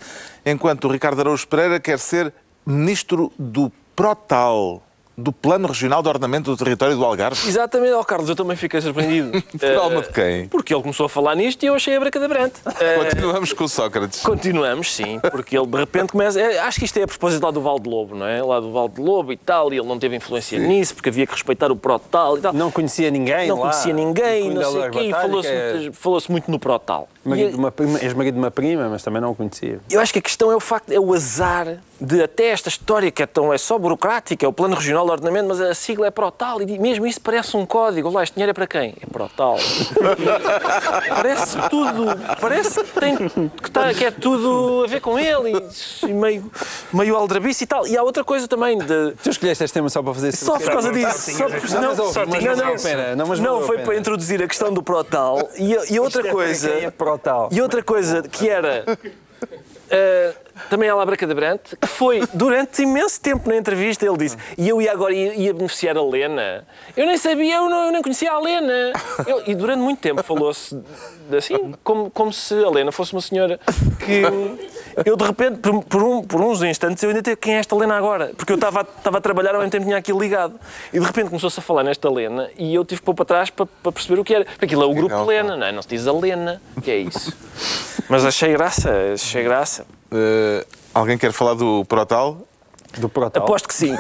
[0.45, 2.33] enquanto o Ricardo Araújo Pereira quer ser
[2.65, 4.81] ministro do Protal,
[5.15, 7.47] do Plano Regional de Ordenamento do Território do Algarve.
[7.47, 9.41] Exatamente, ó Carlos, eu também fiquei surpreendido.
[9.60, 10.47] Por alma de quem?
[10.47, 12.56] Porque ele começou a falar nisto e eu achei abracadabrante.
[12.80, 14.21] Eh, Continuamos com o Sócrates.
[14.21, 16.39] Continuamos, sim, porque ele de repente começa.
[16.39, 18.41] é, acho que isto é a propósito lá do Val de Lobo, não é?
[18.41, 21.28] Lá do Val de Lobo e tal, e ele não teve influência nisso, porque havia
[21.28, 22.54] que respeitar o Protal e tal.
[22.54, 23.69] Não conhecia ninguém Não lá.
[23.69, 27.08] conhecia ninguém, não a sei o quê, e falou-se é muito, falou-se muito no Protal.
[27.23, 29.80] marido de uma prima- Ex-marido de uma prima, mas também não o conhecia.
[29.91, 33.09] Eu acho que a questão é o facto, é o azar de até esta história
[33.09, 36.07] que é, tão, é só burocrática, é o Plano Regional de Ordenamento, mas a sigla
[36.07, 36.61] é Protal.
[36.61, 38.09] E mesmo isso parece um código.
[38.09, 38.93] Lá, este dinheiro é para quem?
[39.01, 39.55] É Protal.
[41.15, 42.05] parece tudo.
[42.41, 43.15] Parece que, tem,
[43.49, 45.53] que, tá, que é tudo a ver com ele.
[46.03, 46.51] E meio,
[46.93, 47.87] meio aldrabice e tal.
[47.87, 48.77] E há outra coisa também.
[48.77, 51.31] De, Tu escolheste este tema só para fazer só por causa disso.
[51.37, 53.87] Só por, Não, não, só- mas não, não, não, mas não, foi pena.
[53.87, 55.49] para introduzir a questão do Protal.
[55.57, 56.69] E, e outra é para coisa.
[56.69, 57.49] quem é Protal.
[57.51, 58.83] E outra coisa que era.
[59.95, 60.34] Eh,
[60.69, 64.91] também ela abracadabrante, que foi durante imenso tempo na entrevista, ele disse, e eu ia
[64.91, 66.65] agora ia, ia beneficiar a Lena.
[66.97, 68.93] Eu nem sabia, eu, não, eu nem conhecia a Lena.
[69.27, 70.79] Eu- e durante muito tempo falou-se
[71.38, 73.60] assim, como, como se a Lena fosse uma senhora
[74.06, 74.21] que
[75.06, 77.75] eu de repente, por, por um- por uns instantes, eu ainda tenho quem é esta
[77.75, 78.32] Lena agora?
[78.36, 80.60] Porque eu estava a trabalhar ao mesmo tempo tinha aquilo ligado.
[80.91, 83.49] E de repente começou-se a falar nesta Lena e eu tive que pôr para trás
[83.49, 84.45] para, para perceber o que era.
[84.45, 85.71] Porque aquilo é o grupo Lena, não é?
[85.71, 86.62] Não se diz a Lena.
[86.84, 87.34] Que é isso?
[88.09, 89.85] Mas achei graça, achei graça.
[90.11, 92.37] Eh, alguém quer falar do Protal?
[92.99, 93.41] Do Protal.
[93.41, 93.97] Aposto que sim.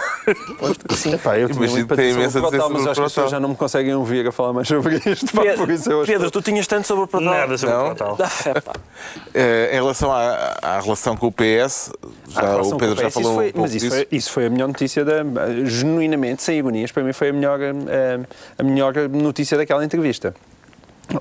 [0.51, 1.17] Aposto que sim.
[1.17, 2.99] Pá, eu tinha Imagino muito para que tem dizer a sobre o Protal, mas acho
[2.99, 5.33] que as pessoas já não me conseguem ouvir a falar mais sobre isto.
[5.33, 7.33] pá, por isso eu Pedro, estou- Pedro, tu tinhas tanto sobre o Protal.
[7.33, 7.81] Nada sobre Não.
[7.81, 8.15] o Protal.
[8.17, 8.73] Dá fé, pá.
[9.33, 11.91] Eh, em relação à, à relação com o PS,
[12.35, 13.95] A já, o Pedro com já PS, falou isso foi, um pouco Mas isso disso.
[13.95, 15.23] foi, isso foi a melhor notícia, da,
[15.65, 18.19] genuinamente, sem ironias, para mim foi a melhor, eh,
[18.59, 20.35] a melhor notícia daquela entrevista.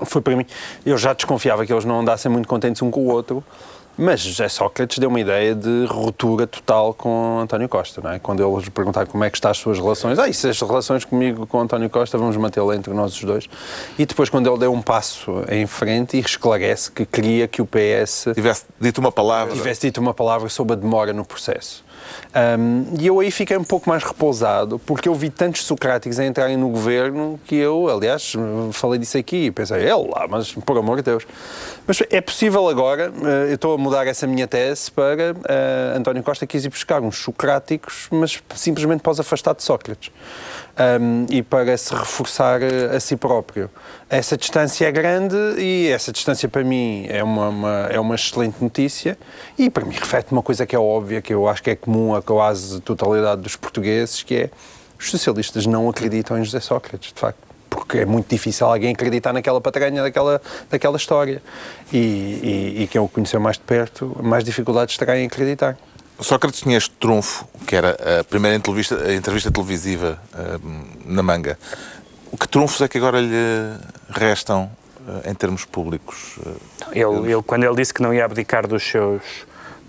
[0.05, 0.45] Foi para mim.
[0.85, 3.43] Eu já desconfiava que eles não andassem muito contentes um com o outro,
[3.97, 8.19] mas José Sócrates deu uma ideia de ruptura total com António Costa, não é?
[8.19, 11.05] Quando eles perguntaram como é que estão as suas relações, ah, e se as relações
[11.05, 13.47] comigo com António Costa vamos mantê-la entre nós os dois.
[13.97, 17.67] E depois, quando ele deu um passo em frente e esclarece que queria que o
[17.67, 19.53] PS Tivesse dito uma palavra.
[19.53, 21.82] tivesse dito uma palavra sobre a demora no processo.
[22.59, 26.25] Um, e eu aí fiquei um pouco mais repousado, porque eu vi tantos socráticos a
[26.25, 28.33] entrarem no governo que eu, aliás,
[28.71, 31.25] falei disso aqui e pensei, é lá, mas por amor de Deus.
[31.85, 36.23] Mas é possível agora, eh, eu estou a mudar essa minha tese para eh, António
[36.23, 40.11] Costa quis ir buscar uns socráticos, mas simplesmente para os afastar de Sócrates.
[40.75, 43.69] Um, e para se reforçar eh, a si próprio.
[44.09, 48.55] Essa distância é grande e essa distância para mim é uma, uma- é uma excelente
[48.59, 49.15] notícia
[49.55, 52.15] e para mim reflete uma coisa que é óbvia, que eu acho que é comum
[52.15, 54.49] a quase totalidade dos portugueses, que é
[54.99, 57.37] os socialistas não acreditam em José Sócrates, de facto.
[57.69, 61.39] Porque é muito difícil alguém acreditar naquela patranha daquela, daquela história.
[61.91, 65.77] E, e, e quem o conheceu mais de perto, mais dificuldades terá em acreditar.
[66.19, 70.59] Sócrates tinha este trunfo, que era a primeira entrevista, a entrevista televisiva eh,
[71.05, 71.57] na manga.
[72.39, 73.77] Que trunfos é que agora lhe
[74.09, 74.71] restam
[75.07, 76.39] eh, em termos públicos?
[76.91, 79.23] Ele, ele, quando ele disse que não ia abdicar dos seus,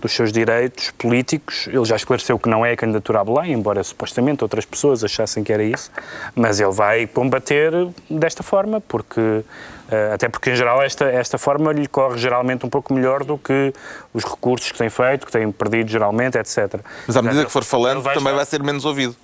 [0.05, 3.83] dos seus direitos políticos, ele já esclareceu que não é a candidatura a Belém, embora
[3.83, 5.91] supostamente outras pessoas achassem que era isso,
[6.35, 7.71] mas ele vai combater
[8.09, 9.41] desta forma, porque
[9.89, 13.37] eh, até porque em geral esta, esta forma lhe corre geralmente um pouco melhor do
[13.37, 13.73] que
[14.13, 16.75] os recursos que tem feito, que tem perdido geralmente, etc.
[17.07, 19.15] Mas à medida que for falando, vai também estar- vai ser menos ouvido.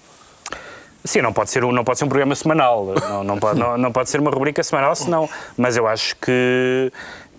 [1.03, 3.75] Sim, não pode ser, um- não pode ser um programa semanal, não, não, pode, não,
[3.77, 5.27] não pode ser uma rubrica semanal, senão.
[5.57, 6.91] Mas eu acho que.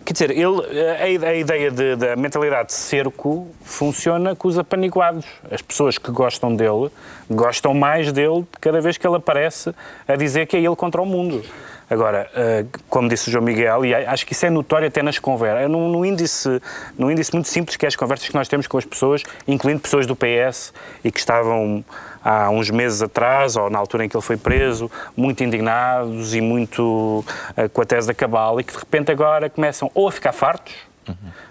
[0.05, 5.25] Quer dizer, ele, a, a ideia de- da mentalidade de cerco funciona com os apaniguados.
[5.51, 6.91] As pessoas que gostam dele
[7.31, 9.73] gostam mais dele cada vez que ele aparece
[10.09, 11.43] a dizer que é ele contra o mundo.
[11.89, 15.19] Agora, eh, como disse o João Miguel, e acho que isso é notório até nas
[15.19, 16.61] conversas, no, no índice,
[16.97, 19.79] no índice muito simples que é as conversas que nós temos com as pessoas, incluindo
[19.81, 20.73] pessoas do PS
[21.05, 21.85] e que estavam
[22.25, 26.41] há uns meses atrás, ou na altura em que ele foi preso, muito indignados e
[26.41, 27.25] muito
[27.57, 30.33] eh, com a tese da cabal, e que de repente agora começam ou a ficar
[30.33, 30.75] fartos,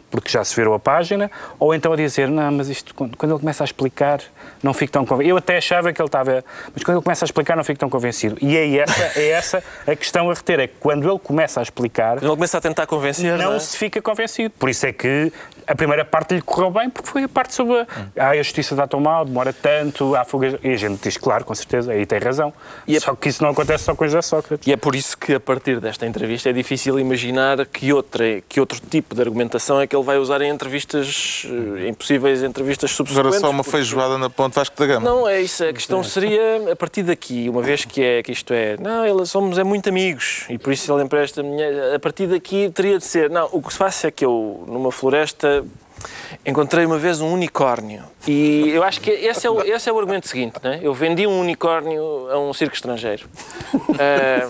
[0.10, 3.32] porque já se viram a página, ou então a dizer, não, mas isto, quando quando
[3.32, 4.20] ele começa a explicar,
[4.62, 5.30] não fico tão convencido.
[5.30, 7.90] Eu até achava que ele estava, mas quando ele começa a explicar, não fico tão
[7.90, 8.38] convencido.
[8.42, 11.64] E é essa, é essa a questão a reter, é que quando ele começa a
[11.64, 13.38] explicar, Ele começa a tentar convencer.
[13.38, 13.60] não é?
[13.60, 14.54] se fica convencido.
[14.60, 15.32] Por isso é que
[15.72, 18.76] a primeira parte lhe correu bem, porque foi a parte sobre a, ah, a justiça
[18.76, 20.56] dá tão mal, demora tanto, há fugas.
[20.62, 22.54] E a gente diz, claro, com certeza, aí tem razão.
[22.86, 24.68] E é- Só que isso não acontece só com José Sócrates.
[24.68, 28.60] E é por isso que, a partir desta entrevista, é difícil imaginar que, outra, que
[28.60, 32.92] outro tipo de argumentação é que ele vai usar em entrevistas, eh, em possíveis entrevistas
[32.92, 33.40] Agora subsequentes.
[33.40, 35.10] só uma porque- feijoada na ponte Vasco da Gama.
[35.10, 35.64] Não, é isso.
[35.64, 39.26] A questão seria, a partir daqui, uma vez que, é, que isto é, não, ele,
[39.26, 43.06] somos é muito amigos e por isso ele empresta dinheiro, a partir daqui teria de
[43.06, 45.61] ser, não, o que se faz é que eu, numa floresta,
[46.45, 50.00] encontrei uma vez um unicórnio e eu acho que esse é o, esse é o
[50.00, 50.80] argumento seguinte, né?
[50.82, 53.28] eu vendi um unicórnio a um circo estrangeiro
[54.00, 54.47] Eh,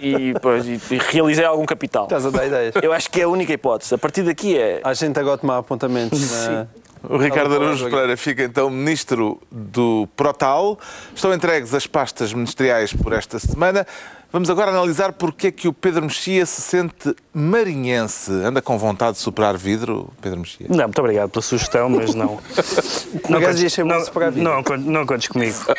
[0.00, 2.04] e, pois, e, e realizei algum capital.
[2.04, 2.74] Estás a dar ideias.
[2.82, 3.94] Eu acho que é a única hipótese.
[3.94, 6.66] A partir daqui é, Há gente agora a tomar apontamentos na,
[7.08, 10.78] O Ricardo Araújo Pereira fica então ministro do Protal.
[11.14, 13.86] Estão entregues as pastas ministeriais por esta semana.
[14.32, 18.30] Vamos agora analisar porque é que o Pedro Mexia se sente marinhense.
[18.32, 20.66] Anda com vontade de superar vidro, Pedro Mexia?
[20.70, 22.38] Não, muito obrigado pela sugestão, mas não.
[23.28, 24.50] Não contes- chamar não, superar vidro?
[24.50, 25.54] não, con- não contes comigo.
[25.66, 25.76] Tem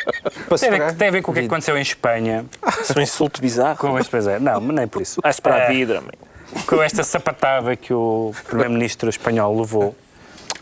[0.54, 2.44] a, superar ver, tem a ver com o que é que aconteceu em Espanha.
[2.80, 3.76] Isso é um insulto bizarro.
[3.78, 5.20] Com este, pois é, não, mas nem por isso.
[5.24, 6.12] A Eh, vidro, amigo.
[6.66, 9.96] com esta sapatada que o primeiro-ministro espanhol levou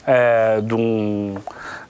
[0.07, 1.37] eh, de, um,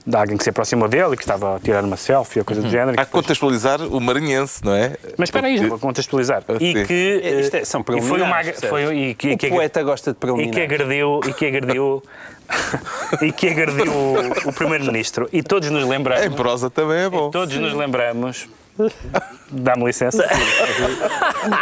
[0.05, 2.61] de alguém que se aproximou dele e que estava a tirar uma selfie ou coisa
[2.61, 2.91] do género.
[2.99, 4.97] Há que que contextualizar o marinhense, não é?
[5.17, 6.43] Mas espera aí, já vou contextualizar.
[6.47, 6.85] Ah, E sim.
[6.85, 9.81] que, É, isto é- são e foi uma preliminares, foi, e que, O que- poeta
[9.83, 10.63] gosta de e que preliminares.
[10.63, 12.03] agrediu e que agrediu
[13.21, 15.29] e que agrediu o, o primeiro-ministro.
[15.31, 16.25] E todos nos lembramos.
[16.25, 17.29] Em prosa também é bom.
[17.31, 18.49] Todos nos lembramos.
[19.49, 20.27] Dá-me licença.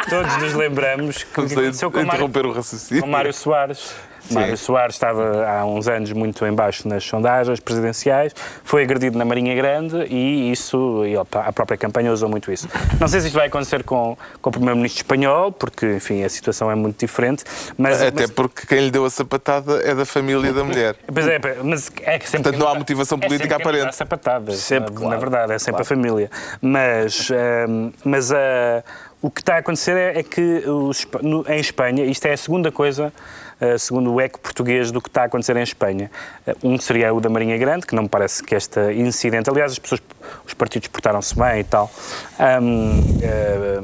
[0.10, 3.04] Todos nos lembramos que o que aconteceu com o Mário, interromper o raciocínio.
[3.04, 3.94] com Mário Soares.
[4.30, 9.26] Mário Soares estava há uns anos muito em baixo nas sondagens presidenciais, foi agredido na
[9.26, 12.68] Marinha Grande e isso, e a própria campanha usou muito isso.
[13.00, 16.70] Não sei se isto vai acontecer com, com o primeiro-ministro espanhol, porque, enfim, a situação
[16.70, 17.44] é muito diferente,
[17.78, 18.02] mas...
[18.02, 20.96] Até mas- porque quem lhe deu a sapatada é da família da mulher.
[21.12, 23.86] Pois é, mas é que sempre Portanto, não há motivação é política quem aparente.
[23.86, 25.14] dá sapatadas, Sempre, na, claro.
[25.14, 26.30] na verdade, é sempre a família.
[26.62, 28.84] Mas, ehm, mas ah,
[29.22, 32.38] o que está a acontecer é, é que os no- em Espanha, isto é a
[32.38, 33.14] segunda coisa,
[33.60, 36.10] ah, segundo o eco português, do que está a acontecer em Espanha.
[36.48, 39.74] Ah, um seria o da Marinha Grande, que não me parece que este incidente, aliás,
[39.74, 40.02] as pessoas,
[40.46, 41.92] os partidos portaram-se bem e tal.
[42.40, 43.82] Ahm, ah,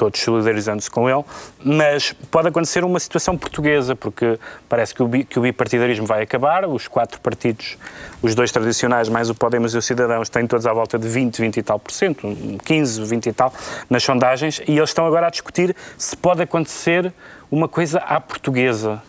[0.00, 1.22] todos solidarizando-se com ele,
[1.62, 6.22] mas pode acontecer uma situação portuguesa, porque parece que o, bi- que o bipartidarismo vai
[6.22, 7.76] acabar, os quatro partidos,
[8.22, 11.38] os dois tradicionais, mais o Podemos e os Cidadãos, têm todos à volta de 20,
[11.38, 13.52] 20 e tal por cento, um 15, 20 e tal,
[13.90, 17.12] nas sondagens, e eles estão agora a discutir se pode acontecer
[17.50, 19.02] uma coisa à portuguesa.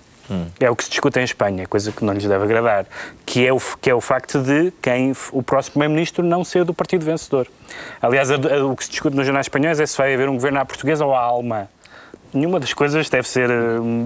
[0.60, 2.86] É o que se discute em Espanha, coisa que não lhes deve agradar,
[3.26, 6.74] que é o, que é o facto de quem o próximo primeiro-ministro não ser do
[6.74, 7.48] partido vencedor.
[8.02, 10.34] Aliás, a- a- o que se discute nos jornais espanhóis é se vai haver um
[10.36, 11.70] governo à portuguesa ou à alma.
[12.34, 13.54] Nenhuma das coisas deve ser eh,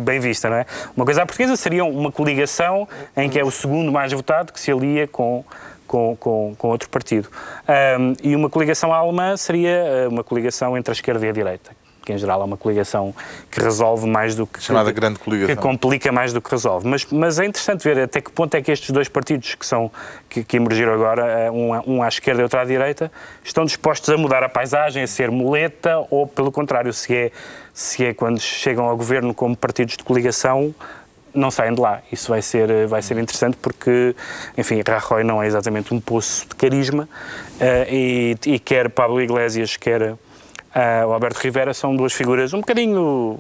[0.04, 0.66] bem vista, não é?
[0.98, 4.60] Uma coisa à portuguesa seria uma coligação em que é o segundo mais votado que
[4.60, 5.46] se alia com,
[5.86, 7.30] com, com, com outro partido.
[7.68, 11.70] Ahm, e uma coligação alemã seria eh, uma coligação entre a esquerda e a direita,
[12.06, 13.14] que em geral é uma coligação
[13.50, 14.62] que resolve mais do que...
[14.62, 15.56] Chamada que, grande coligação.
[15.56, 16.88] Que complica mais do que resolve.
[16.88, 19.92] Mas, mas é interessante ver até que ponto é que estes dois partidos que, são,
[20.30, 23.12] que, que emergiram agora, eh, um, à- um à esquerda e outro à direita,
[23.44, 27.32] estão dispostos a mudar a paisagem, a ser muleta ou, pelo contrário, se é,
[27.74, 30.74] se é quando chegam ao governo como partidos de coligação,
[31.34, 32.02] não saem de lá.
[32.12, 34.16] Isso vai ser, eh, vai ser interessante porque,
[34.58, 37.10] enfim, Rajoy não é exatamente um poço de carisma
[37.60, 40.16] eh, e, e quer Pablo Iglesias, quer
[40.76, 43.40] ah, o Alberto Rivera são duas figuras um bocadinho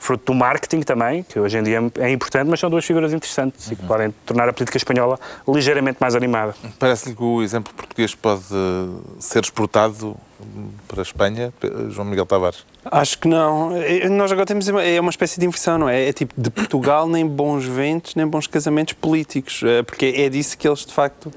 [0.00, 3.70] fruto do marketing também, que hoje em dia é importante, mas são duas figuras interessantes
[3.70, 6.54] e que podem tornar a política espanhola ligeiramente mais animada.
[6.78, 11.52] Parece-lhe que o exemplo português pode eh, ser exportado hum, para a Espanha,
[11.90, 12.64] João Miguel Tavares.
[12.82, 13.76] Acho que não.
[13.76, 16.08] É, Nós agora temos uma, é uma espécie de inversão, não é?
[16.08, 20.56] É tipo de Portugal nem bons ventos, nem bons casamentos políticos, eh, porque é disso
[20.56, 21.30] que eles de facto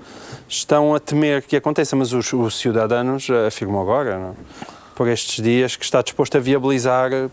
[0.47, 1.97] estão a temer que aconteça.
[1.97, 4.29] Mas os, os cidadãos eh, afirmam agora, não?
[4.29, 4.82] é?
[4.95, 7.29] Por estes dias, que está disposto a viabilizar eh,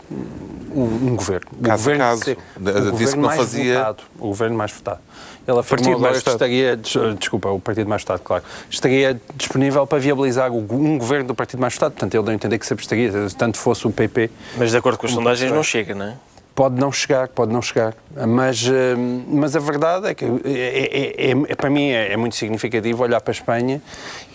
[0.73, 1.47] um, um governo.
[1.59, 2.23] O Caso a governo caso.
[2.25, 4.99] De- o disse que governo não mais fazia- votado, o governo mais votado.
[5.47, 6.35] Ele afirmou Partido agora mais que votado.
[6.51, 11.35] estaria, des- desculpa, o partido mais votado, claro, estaria disponível para viabilizar um governo do
[11.35, 11.93] partido mais votado.
[11.93, 14.97] Portanto, ele deu a entender que se absteria, tanto fosse o PP Mas de acordo
[14.97, 16.15] com as sondagens não chega, não é?
[16.61, 17.95] Pode não chegar, pode não chegar.
[18.27, 18.95] Mas, eh,
[19.27, 23.01] mas a verdade é que é, é- é- é- para mim é, é muito significativo
[23.01, 23.81] olhar para a Espanha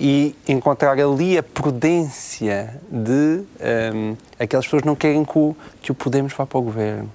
[0.01, 5.93] e encontrar ali a prudência de eh, aquelas pessoas que não querem que o, que
[5.93, 7.09] o Podemos vá para o governo.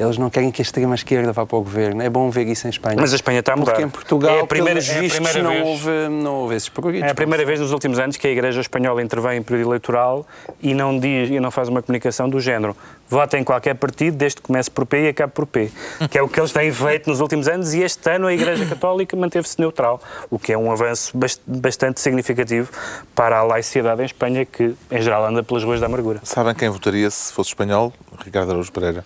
[0.00, 2.02] Eles não querem que a extrema-esquerda vá para o governo.
[2.02, 2.96] É bom ver isso em Espanha.
[2.98, 3.72] Mas a Espanha está a mudar.
[3.72, 5.64] Porque em Portugal, É a primeira- pelos é a vistos, primeira não, vez.
[5.66, 7.08] houve, não houve esses progredos.
[7.08, 10.26] É a primeira vez nos últimos anos que a Igreja Espanhola intervém em período eleitoral
[10.62, 12.76] e não diz e não faz uma comunicação do género.
[13.08, 15.70] Vota em qualquer partido, desde que comece por P e acabe por P.
[16.10, 18.64] Que é o que eles têm feito nos últimos anos e este ano a Igreja
[18.66, 20.00] Católica manteve-se neutral,
[20.30, 22.70] o que é um avanço bast- bastante significativo
[23.14, 26.20] para a laicidade em Espanha, que em geral anda pelas ruas da amargura.
[26.24, 27.92] Sabem quem votaria se fosse espanhol?
[28.24, 29.04] Ricardo Araújo Pereira.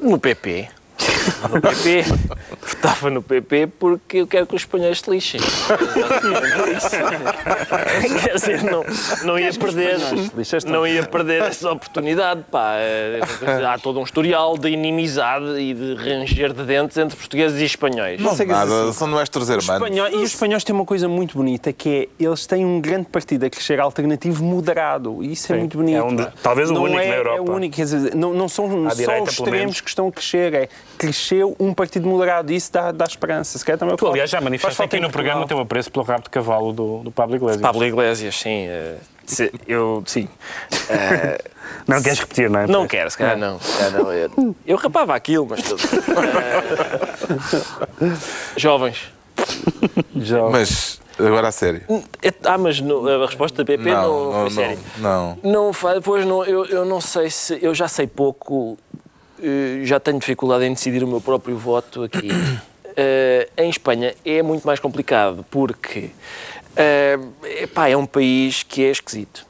[0.00, 0.79] No PP.
[1.50, 2.04] No PP.
[2.62, 5.40] Votava no PP porque eu quero que os espanhóis se lixem.
[8.22, 8.84] Quer dizer, não,
[9.24, 9.98] não ia perder.
[10.66, 12.44] Não ia perder essa oportunidade.
[12.50, 12.74] Pá.
[12.76, 13.20] É,
[13.66, 18.20] Há todo um historial de inimizade e de ranger de dentes entre portugueses e espanhóis.
[18.20, 19.86] Não, sei que nada, são nuestros Os hermanos.
[19.88, 23.06] espanhóis- e os espanhóis têm uma coisa muito bonita que é eles têm um grande
[23.06, 25.96] partido a crescer alternativo moderado e isso é Sim, muito bonito.
[25.96, 27.36] é um talvez o não único é, na Europa.
[27.36, 30.08] É o único, quer dizer, não, não são À só direita, os extremos que estão
[30.08, 30.68] a crescer, é
[31.00, 33.58] cresceu um partido moderado e isso dá, dá esperança.
[33.58, 35.90] Se calhar também é Tu, aliás, já manifestaste falta aqui no programa o teu apreço
[35.90, 37.62] pelo rabo de cavalo do, do Pablo Iglesias.
[37.62, 38.66] Pablo Iglesias, sim.
[38.68, 40.28] eh, se- eu, sim.
[40.90, 41.38] Eh,
[41.88, 42.66] Não queres repetir, não é?
[42.66, 43.58] não quero, se calhar não.
[43.58, 44.12] Se calhar não.
[44.12, 45.80] Eu, eu rapava aquilo, mas tudo.
[48.00, 48.16] Eh,
[48.56, 49.12] jovens.
[50.16, 51.82] Já- Mas, agora a sério.
[52.22, 54.78] É- Ah, mas no- a resposta da PP não, foi séria.
[54.98, 55.38] não.
[55.42, 57.58] Não, fa- pois não, eu, eu não sei se.
[57.62, 58.76] Eu já sei pouco,
[59.84, 62.28] já tenho dificuldade em decidir o meu próprio voto aqui.
[62.96, 66.10] Eh, em Espanha é muito mais complicado porque
[66.74, 67.16] eh,
[67.62, 69.46] epá, é um país que é esquisito.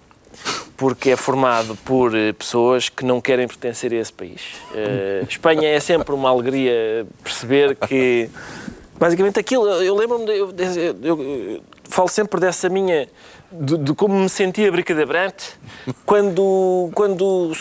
[0.77, 4.43] Porque é formado por eh, pessoas que não querem pertencer a esse país.
[4.75, 8.29] Eh, Espanha é sempre uma alegria perceber que.
[8.99, 13.09] Basicamente aquilo, eu lembro-me, eu, eu- eu- falo sempre dessa minha,
[13.51, 15.59] de, de como me sentia bricadebrante
[16.05, 17.53] quando, quando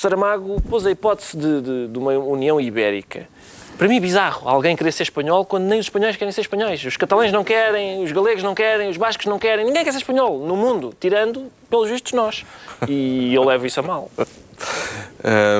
[0.00, 3.28] Saramago pôs a hipótese de, de- de uma União Ibérica.
[3.76, 6.84] Para mim é bizarro alguém querer ser espanhol quando nem os espanhóis querem ser espanhóis.
[6.84, 9.98] Os catalães não querem, os galegos não querem, os bascos não querem, ninguém quer ser
[9.98, 12.44] espanhol no mundo, tirando, pelos vistos, nós.
[12.88, 14.10] E eu levo isso a mal.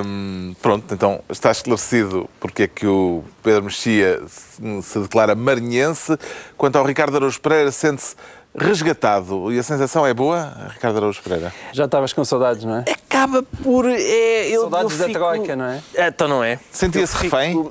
[0.04, 6.16] Hum, pronto, então está esclarecido porque é que o Pedro Mexia se, declara marinhense.
[6.56, 8.16] Quanto ao Ricardo Araújo Pereira, sente-se
[8.56, 9.52] resgatado.
[9.52, 11.52] E a sensação é boa, Ricardo Araújo Pereira?
[11.72, 12.84] Já estavas com saudades, não é?
[12.90, 13.86] Acaba por.
[13.88, 15.80] É, eu, Saudades eu da fico- Troika, não é?
[15.94, 16.58] É, Então não é.
[16.70, 17.68] Sentia-se fico- refém?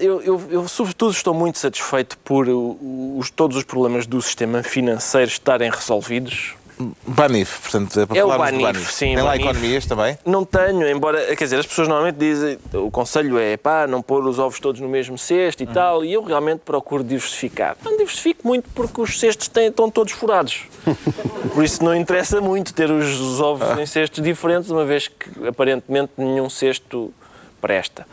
[0.00, 5.30] Eu, eu, eu, sobretudo, estou muito satisfeito por os, todos os problemas do sistema financeiro
[5.30, 6.54] estarem resolvidos.
[7.06, 8.92] Banif, portanto, é para É o falarmos do Banif, Banif.
[8.94, 9.44] sim, Tem lá Banif.
[9.48, 10.18] economias também?
[10.24, 14.24] Não tenho, embora, quer dizer, as pessoas normalmente dizem, o conselho é pá, não pôr
[14.26, 15.72] os ovos todos no mesmo cesto e Uhum.
[15.72, 17.76] tal, e eu realmente procuro diversificar.
[17.84, 20.62] Não diversifico muito porque os cestos têm, estão todos furados.
[21.54, 23.80] Por isso não interessa muito ter os, os ovos Ah.
[23.82, 27.12] em cestos diferentes, uma vez que aparentemente nenhum cesto
[27.60, 28.06] presta.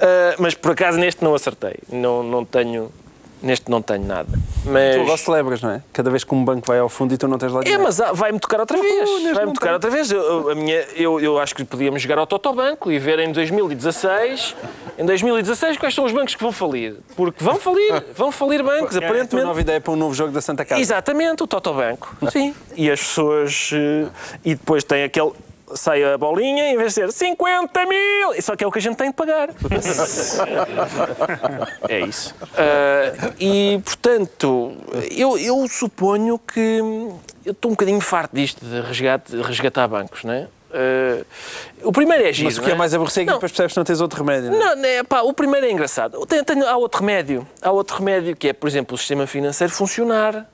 [0.00, 2.90] Ah, mas por acaso neste não acertei, não, não tenho,
[3.42, 4.28] neste não tenho nada.
[4.64, 4.94] Mas...
[4.96, 5.82] Tu agora celebras, não é?
[5.92, 7.82] Cada vez que um banco vai ao fundo e tu não tens lá É, dinheiro.
[7.82, 8.94] mas ah, vai-me tocar outra vez.
[9.22, 9.74] neste Vai-me tocar tem.
[9.74, 10.10] outra vez.
[10.10, 14.54] Eu, a minha, eu, eu acho que podíamos jogar ao Totobanco e ver em 2016,
[14.98, 16.96] em 2016 quais são os bancos que vão falir.
[17.16, 19.46] Porque vão falir, vão falir bancos, É a tua aparentemente.
[19.46, 20.80] nova ideia para um novo jogo da Santa Casa.
[20.80, 22.16] Exatamente, o Totobanco.
[22.30, 22.54] Sim.
[22.76, 23.70] E as pessoas.
[23.72, 24.06] eh,
[24.44, 25.32] E depois tem aquele.
[25.74, 28.82] Sai a bolinha, em vez de ser 50 mil, só que é o que a
[28.82, 29.50] gente tem que pagar.
[31.88, 32.34] É isso.
[32.56, 34.76] Ah, e, portanto,
[35.10, 36.80] eu, eu suponho que.
[37.44, 40.46] Eu estou um bocadinho farto disto de resgate, de resgatar bancos, não é?
[40.74, 41.24] Ah,
[41.84, 42.46] o primeiro é giro.
[42.48, 43.36] Mas o que é não mais aborrecido é que Não.
[43.38, 44.50] depois percebes que não tens outro remédio.
[44.50, 44.74] Não, é?
[44.74, 46.24] Não, né, pá, o primeiro é engraçado.
[46.26, 47.46] Tem- tem- há outro remédio.
[47.60, 50.46] Há outro remédio que é, por exemplo, o sistema financeiro funcionar.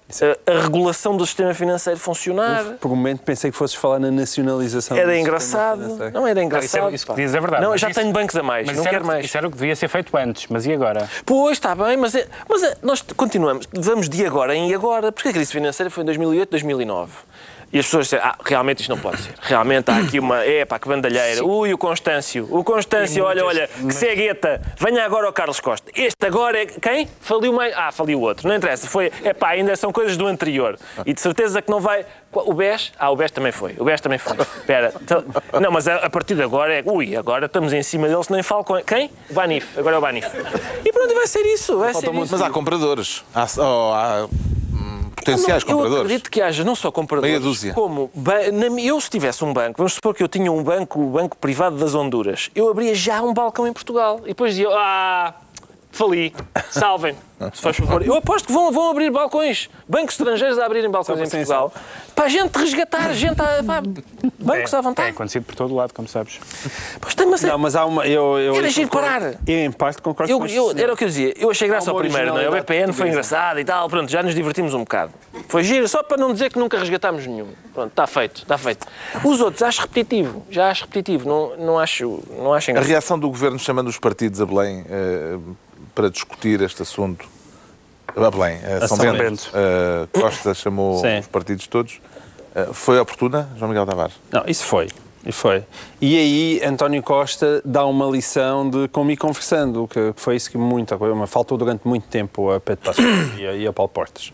[0.46, 2.64] A, a regulação do sistema financeiro funcionar.
[2.80, 4.96] Por um momento pensei que fosses falar na nacionalização.
[4.96, 6.10] do Era engraçado.
[6.12, 6.90] Não era engraçado.
[6.90, 7.16] é, isso que pá.
[7.16, 7.62] dizes é verdade.
[7.62, 8.66] Não, já isso- tenho bancos a mais.
[8.66, 9.24] Mas não quero mais.
[9.24, 11.08] isso era o que devia ser feito antes, mas e agora?
[11.26, 13.68] Pois, está bem, mas, é- mas é- nós continuamos.
[13.72, 15.12] Vamos de agora em agora.
[15.12, 17.12] Porque a crise financeira foi em 2008, 2009.
[17.70, 19.34] E as pessoas disseram, ah, realmente isto não pode ser.
[19.42, 21.44] Realmente há aqui uma, é pá, que bandalheira.
[21.44, 22.48] Ui, o Constâncio.
[22.50, 24.60] O Constâncio, olha, olha, que cegueta.
[24.78, 25.90] Venha agora ao Carlos Costa.
[25.94, 27.08] Este agora é, quem?
[27.20, 28.48] Faliu mais, ah, faliu o outro.
[28.48, 30.78] Não interessa, foi, é pá, ainda são coisas do anterior.
[31.04, 32.92] E de certeza que não vai, o BES?
[32.98, 33.74] Ah, o BES também foi.
[33.78, 34.36] O BES também foi.
[34.38, 34.94] Espera,
[35.60, 38.64] não, mas a, partir de agora é, ui, agora estamos em cima deles, nem falo
[38.64, 39.10] com, quem?
[39.28, 40.26] O Banif, agora é o Banif.
[40.84, 42.28] E pronto, vai ser isso, vai ser isso.
[42.32, 43.24] Mas há compradores.
[43.34, 44.28] Há, oh, há,
[45.18, 46.04] potenciais Não, Eu compradores.
[46.06, 47.72] acredito que haja não só compradores, Meia dúzia.
[47.74, 48.10] como
[48.82, 51.76] eu se tivesse um banco, vamos supor que eu tinha um banco, o banco privado
[51.76, 55.34] das Honduras, eu abria já um balcão em Portugal e depois dizia, ah,
[55.90, 56.34] fali,
[56.70, 57.14] salvem,
[57.54, 58.02] se faz favor.
[58.04, 61.72] Eu aposto que vão, vão abrir balcões, bancos estrangeiros a abrirem balcões em Portugal,
[62.14, 63.80] para a gente resgatar, gente, a, pá,
[64.38, 65.10] bancos é, à É vontade.
[65.10, 66.40] acontecido por todo lado, como sabes.
[67.00, 68.06] Pois tem, mas é- Não, mas há uma.
[68.06, 69.22] Eu, eu, Era giro parar.
[69.46, 71.32] Eu, em parte, concordo Eu, com eu- era o que eu dizia.
[71.38, 72.48] Eu achei graça ao primeiro, não é?
[72.48, 73.88] O BPN foi engraçado e tal.
[73.88, 75.12] Pronto, já nos divertimos um bocado.
[75.48, 77.48] Foi giro, só para não dizer que nunca resgatámos nenhum.
[77.72, 78.86] Pronto, está feito, está feito.
[79.24, 80.44] Os outros, acho repetitivo.
[80.50, 81.28] Já acho repetitivo.
[81.28, 82.90] Não, não, acho, não acho A engraçado.
[82.90, 85.38] reação do governo chamando os partidos a Belém eh,
[85.98, 87.26] para discutir este assunto.
[88.16, 89.18] A Belém, a São, São Bento.
[89.18, 89.50] Bento.
[89.52, 91.18] Eh, Costa chamou Sim.
[91.18, 92.00] os partidos todos.
[92.54, 94.14] Eh, foi oportuna, João Miguel Tavares?
[94.30, 94.86] Não, isso foi.
[95.26, 95.64] E foi.
[96.00, 100.56] E aí António Costa dá uma lição de como ir conversando, que foi isso que
[100.56, 103.04] muito, me faltou durante muito tempo a Pedro Passos
[103.36, 104.32] e, a- e a Paulo Portas.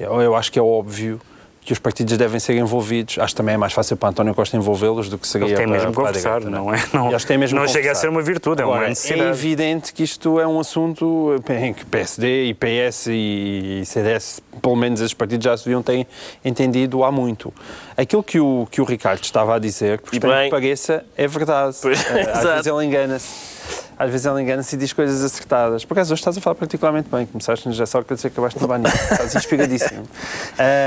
[0.00, 1.20] Eu, eu acho que é óbvio
[1.64, 3.18] que os partidos devem ser envolvidos.
[3.20, 5.66] Acho que também é mais fácil para António Costa envolvê-los do que seria Eles têm
[5.68, 6.82] para, mesmo que para a conversar, direita, não é?
[6.92, 9.22] Não, eles têm mesmo não chega a ser uma virtude, é uma Agora, necessidade.
[9.22, 14.74] É evidente que isto é um assunto em que PSD e PS e CDS, pelo
[14.74, 16.04] menos esses partidos já se deviam ter
[16.44, 17.54] entendido há muito.
[17.96, 20.44] Aquilo que o, que o Ricardo estava a dizer, que por estranho bem.
[20.50, 21.76] que pareça, é verdade.
[21.80, 22.48] Pois, Eh, Às exato.
[22.48, 23.91] vezes ele engana-se.
[24.02, 25.84] Às vezes ela engana-se e diz coisas acertadas.
[25.84, 27.24] Por acaso, hoje estás a falar particularmente bem.
[27.24, 28.92] Começaste já só que dizer que acabaste de banir.
[28.92, 30.02] Estás inspiradíssimo.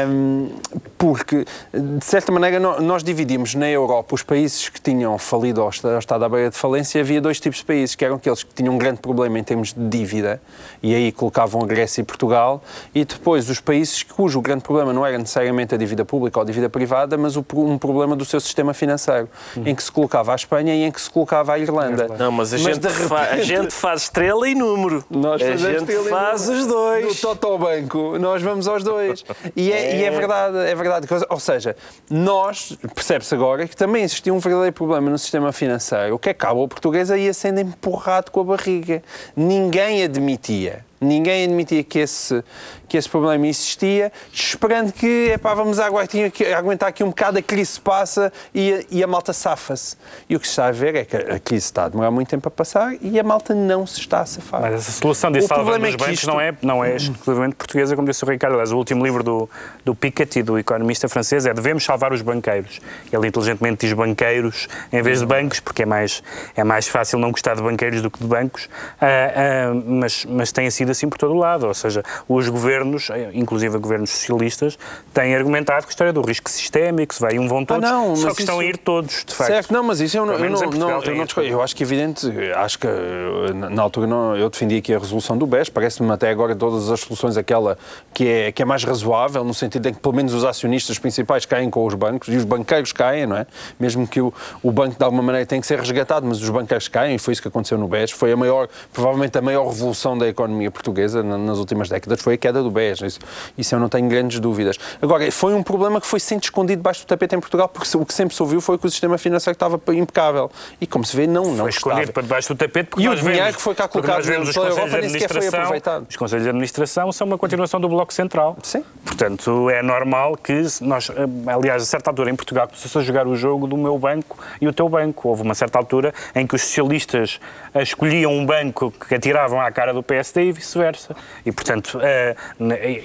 [0.08, 0.50] Um,
[0.98, 5.70] porque, de certa maneira, no- nós dividimos na Europa os países que tinham falido ao
[5.70, 7.02] estado à beira de falência.
[7.02, 9.74] Havia dois tipos de países, que eram aqueles que tinham um grande problema em termos
[9.74, 10.42] de dívida,
[10.82, 12.64] e aí colocavam a Grécia e Portugal,
[12.94, 16.46] e depois os países cujo grande problema não era necessariamente a dívida pública ou a
[16.46, 20.74] dívida privada, mas um problema do seu sistema financeiro, em que se colocava a Espanha
[20.76, 22.08] e em que se colocava a Irlanda.
[22.18, 25.04] Não, mas a, gente, de fa- a gente faz estrela e número.
[25.10, 27.22] Nós a fazemos gente faz os No dois.
[27.22, 29.24] Totobanco, nós vamos aos dois.
[29.56, 31.08] E é, e é verdade, é verdade.
[31.30, 31.76] Ou seja,
[32.10, 36.46] nós, percebe-se agora que também existia um verdadeiro problema no sistema financeiro, que é que
[36.46, 39.02] a boa portuguesa ia sendo empurrado com a barriga.
[39.36, 40.84] Ninguém admitia.
[41.00, 42.44] Ninguém admitia que esse,
[42.88, 47.42] que esse problema existia, esperando que, epá, vamos aguentar aqui, aguentar aqui um bocado, a
[47.42, 49.98] crise se passa e a, e a malta safa-se.
[50.30, 52.30] E o que se está a ver é que a crise está a demorar muito
[52.30, 54.62] tempo a passar e a malta não se está a safar.
[54.62, 57.96] Mas essa solução de salvar é que bancos isto- não, é, não é exclusivamente portuguesa,
[57.96, 58.54] como disse o Ricardo.
[58.54, 59.50] Aliás, o último livro do,
[59.84, 62.80] do Piketty, do economista francês, é Devemos salvar os banqueiros.
[63.12, 66.24] Ele inteligentemente diz banqueiros em vez de bancos, porque é mais,
[66.56, 68.70] é mais fácil não gostar de banqueiros do que de bancos,
[69.02, 71.68] Ah, ah, mas, mas tem sido assim por todo o lado.
[71.68, 74.78] Ou seja, os governos, eh, inclusive governos socialistas,
[75.14, 78.16] têm argumentado que a história do risco sistémico, se vai um vão todos, Ah, não,
[78.16, 79.52] só que estão a isso- ir todos, de facto.
[79.52, 81.50] Certo, não, mas isso eu não, eu não, não, eu, tem não discordo.
[81.50, 84.94] eu acho que é evidente, acho que eh, na na altura não, eu defendi aqui
[84.94, 87.78] a resolução do BES, parece-me até agora todas as soluções aquela
[88.14, 91.46] que é, que é mais razoável, no sentido em que pelo menos os acionistas principais
[91.46, 93.46] caem com os bancos e os banqueiros caem, não é?
[93.80, 94.34] Mesmo que o,
[94.64, 97.34] o banco de alguma maneira tenha que ser resgatado, mas os banqueiros caem, e foi
[97.34, 101.24] isso que aconteceu no BES, foi a maior, provavelmente a maior revolução da economia portuguesa
[101.24, 103.20] na- nas últimas décadas, foi a queda do BES, isso,
[103.58, 104.78] isso eu não tenho grandes dúvidas.
[105.02, 108.06] Agora, foi um problema que foi sempre escondido debaixo do tapete em Portugal, porque o
[108.06, 110.52] que sempre se ouviu foi que o sistema financeiro estava impecável.
[110.80, 111.70] E como se vê, não, não foi estava.
[111.96, 114.16] escondido para debaixo do tapete porque E o nós dinheiro vemos, que foi cá colocado
[114.18, 116.06] nós vemos os pela Europa nem sequer foi aproveitado.
[116.10, 118.84] os conselhos de administração são uma continuação do Bloco Central Sim.
[119.06, 121.14] portanto é normal que nós eh,
[121.52, 124.68] aliás a certa altura em Portugal começou-se a jogar o jogo do meu banco e
[124.68, 127.40] o teu banco houve uma certa altura em que os socialistas
[127.76, 132.36] escolhiam um banco que atiravam à cara do PSD e vice-versa e portanto eh,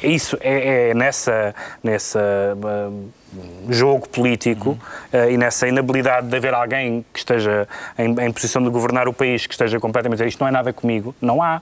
[0.03, 3.21] é isso é, é nessa nessa eh,
[3.69, 4.79] jogo político
[5.13, 9.13] eh, e nessa inabilidade de haver alguém que esteja em, em posição de governar o
[9.13, 11.61] país, que esteja completamente isto não é nada comigo, não há.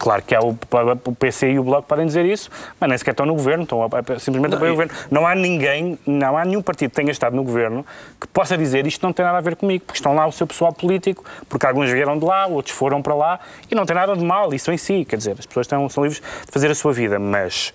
[0.00, 0.56] Claro que há o,
[1.04, 2.48] o PC e o Bloco podem dizer isso,
[2.80, 3.88] mas nem sequer estão no governo, estão a-
[4.18, 4.94] simplesmente a apoiar o governo.
[5.10, 7.84] Não há ninguém, não há nenhum partido que tenha estado no governo
[8.18, 10.46] que possa dizer isto não tem nada a ver comigo, porque estão lá o seu
[10.46, 13.40] pessoal político, porque alguns vieram de lá, outros foram para lá,
[13.70, 16.02] e não tem nada de mal, isso em si, quer dizer, as pessoas estão, são
[16.02, 17.74] livres de fazer a sua vida, mas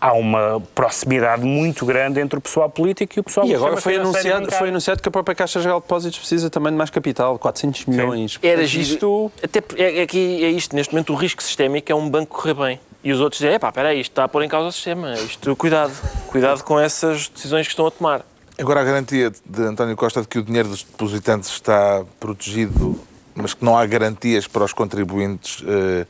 [0.00, 3.96] há uma proximidade muito grande entre o pessoal político e o pessoal E agora foi
[3.96, 7.38] anunciado, foi anunciado que a própria Caixa Geral de Depósitos precisa também de mais capital,
[7.38, 8.38] 400 milhões.
[8.42, 9.30] Era isto...
[9.42, 12.54] Até é, é que é isto, neste momento o risco sistémico é um banco correr
[12.54, 12.80] bem.
[13.02, 15.14] E os outros dizem, epá, espera aí, isto está a pôr em causa o sistema.
[15.14, 15.92] Isto, cuidado,
[16.28, 18.24] cuidado com essas decisões que estão a tomar.
[18.58, 23.00] Agora, a garantia de António Costa de que o dinheiro dos depositantes está protegido,
[23.34, 26.06] mas que não há garantias para os contribuintes, eh,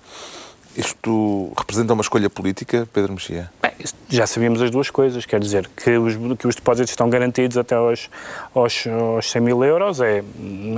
[0.75, 3.51] isto representa uma escolha política, Pedro Mexia?
[4.09, 7.77] Já sabíamos as duas coisas, quer dizer, que os, que os depósitos estão garantidos até
[7.77, 8.11] aos,
[8.55, 10.25] aos, aos 100 mil euros, é...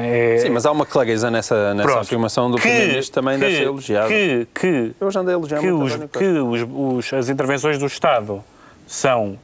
[0.01, 2.03] é Sim, mas há uma clareza nessa, nessa Pronto.
[2.03, 4.09] afirmação do Primeiro-Ministro também que, deve ser elogiada.
[4.09, 6.67] Que, que, Eu já andei a elogiar que, os, que os,
[7.09, 8.45] os- as intervenções do Estado
[8.87, 9.39] são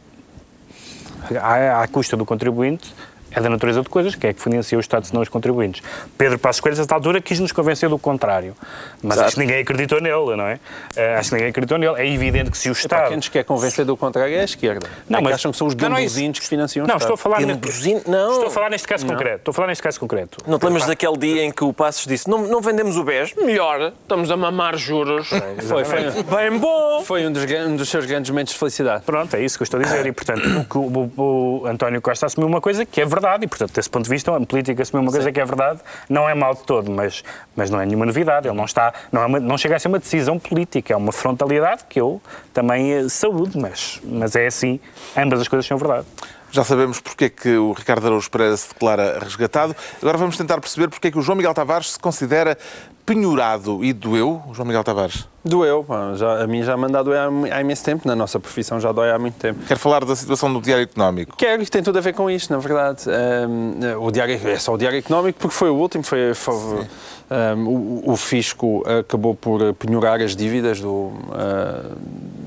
[1.41, 2.95] à, à custa do contribuinte,
[3.37, 5.83] é da natureza de coisas, quem é que financia o Estado senão os contribuintes?
[6.17, 8.57] Pedro Passos Coelho, a certa altura, quis nos convencer do contrário.
[9.03, 9.27] Mas Exato.
[9.27, 10.59] acho que ninguém acreditou nele, não é?
[10.97, 11.95] Eh, acho que ninguém acreditou nele.
[12.01, 13.09] É evidente que se o Estado...
[13.09, 14.87] quem nos quer convencer do contrário é a esquerda.
[15.09, 16.89] Não, É que mas- acham que são os Não, não é gambuzinhos que financiam o
[16.89, 17.13] Não, Estado.
[17.13, 17.47] estou a falar...
[17.47, 18.01] Gambuzino?
[18.07, 18.31] Não.
[18.33, 19.37] Estou a falar neste caso concreto.
[19.37, 20.39] Estou a falar neste caso concreto.
[20.47, 23.35] Não te lembras daquele dia em que o Passos disse não, não vendemos o BES?
[23.37, 25.29] Melhor, estamos a mamar juros.
[25.29, 27.03] Foi, foi, Bem bom!
[27.05, 29.03] foi um, dos, um dos seus grandes momentos de felicidade.
[29.05, 30.07] Pronto, é isso que eu estou a dizer.
[30.07, 33.26] E, portanto, o, que o, o- o António Costa assumiu uma coisa que é verdade.
[33.43, 35.81] E, portanto, desse ponto de vista, a política assumiu uma coisa que é verdade.
[36.09, 37.25] Não é mal de todo, mas,
[37.57, 38.47] mas não é nenhuma novidade.
[38.49, 38.93] Ele não está...
[39.11, 40.93] Não, é uma- não chega a ser uma decisão política.
[40.95, 42.21] É uma frontalidade que eu
[42.55, 44.79] também eh, saúdo, mas, mas é assim.
[45.17, 46.07] Ambas as coisas são verdade.
[46.51, 49.75] Já sabemos porque é que o Ricardo Araújo Pereira se declara resgatado.
[50.01, 52.57] Agora vamos tentar perceber porque é que o João Miguel Tavares se considera
[53.05, 55.29] penhorado e doeu, o João Miguel Tavares.
[55.47, 58.17] Doeu, pá, já, a mim já me anda a doer há, há imenso tempo, na
[58.17, 59.61] nossa profissão já dói há muito tempo.
[59.67, 61.37] Quer falar da situação do Diário Económico.
[61.37, 63.03] Quero que tem tudo a ver com isto, na verdade.
[63.49, 67.69] Um, o diário, é só o Diário Económico porque foi o último, foi, foi, um,
[67.69, 71.97] o, o Fisco acabou por penhorar as dívidas do, uh,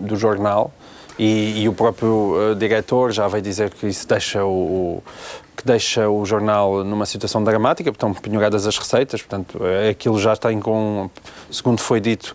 [0.07, 0.71] do jornal
[1.17, 5.03] e, e o próprio uh, diretor já veio dizer que isso deixa o, o-
[5.55, 10.17] que deixa o jornal numa situação dramática, porque estão penhoradas as receitas, portanto, eh, aquilo
[10.17, 11.09] já tem com,
[11.51, 12.33] segundo foi dito,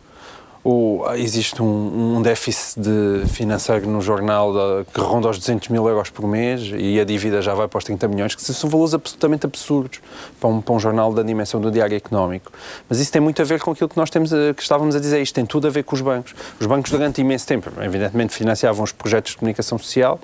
[0.65, 5.87] o, existe um, um, déficit de financeiro no jornal de, que ronda aos 200 mil
[5.87, 8.95] euros por mês e a dívida já vai para os 30 milhões, que são valores
[8.95, 10.01] absolutamente absurdos
[10.41, 12.51] para um, para um jornal da dimensão do Diário Económico.
[12.89, 15.21] Mas isso tem muito a ver com aquilo que nós temos que estávamos a dizer.
[15.21, 16.35] Isto tem tudo a ver com os bancos.
[16.59, 20.19] Os bancos, durante imenso tempo, evidentemente, financiavam os projetos de comunicação social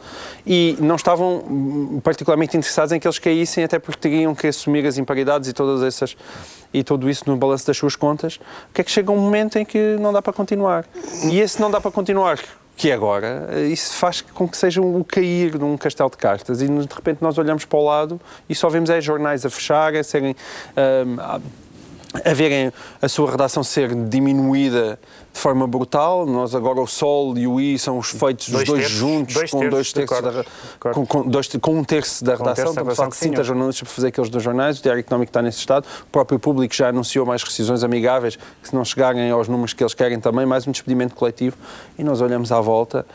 [0.47, 4.97] e não estavam particularmente interessados em que eles caíssem, até porque teriam que assumir as
[4.97, 6.17] imparidades e todas essas
[6.73, 8.39] e tudo isso no balanço das suas contas,
[8.73, 10.85] que é que chega um momento em que não dá para continuar.
[11.31, 12.39] E esse não dá para continuar,
[12.81, 16.17] que é agora, isso faz com que seja o um cair de um castelo de
[16.17, 18.19] cartas e de repente nós olhamos para o lado
[18.49, 20.35] e só vemos é jornais a fecharem, a serem...
[20.75, 21.41] Um,
[22.25, 24.99] a verem a sua redação ser diminuída
[25.33, 26.27] de forma brutal.
[26.27, 29.51] Nós agora o Sol e o I são os feitos dois, dois terços, juntos, dois
[29.51, 30.45] com, dois terços da,
[30.93, 32.73] com, com, dois, com, um terço da redação.
[32.73, 34.79] Um a falar de 50 jornalistas para fazer aqueles dois jornais.
[34.79, 35.87] O Diário Económico está nesse estado.
[36.03, 39.83] O próprio público já anunciou mais rescisões amigáveis, que se não chegarem aos números que
[39.83, 41.57] eles querem também, mais um despedimento coletivo.
[41.99, 43.07] E nós olhamos à volta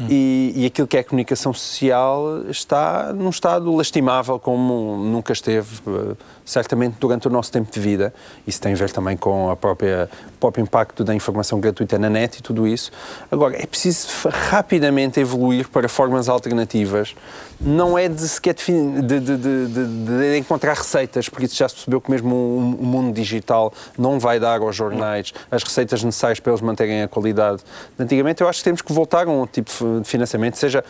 [0.00, 0.06] Hum.
[0.10, 6.16] E, e, aquilo que é comunicação social está num estado lastimável como nunca esteve, eh,
[6.44, 8.12] certamente durante o nosso tempo de vida.
[8.46, 12.10] Isso tem a ver também com a própria, o próprio impacto da informação gratuita na
[12.10, 12.90] net e tudo isso.
[13.30, 14.08] Agora, é preciso
[14.50, 17.14] rapidamente evoluir para formas alternativas.
[17.60, 22.00] Não é de sequer de, de, de, de encontrar receitas, porque isso já se percebeu
[22.00, 26.52] que mesmo o, o mundo digital não vai dar aos jornais as receitas necessárias para
[26.52, 27.62] eles manterem a qualidade.
[27.98, 29.70] Antigamente, eu acho que temos que voltar a um tipo
[30.00, 30.84] de financiamento, seja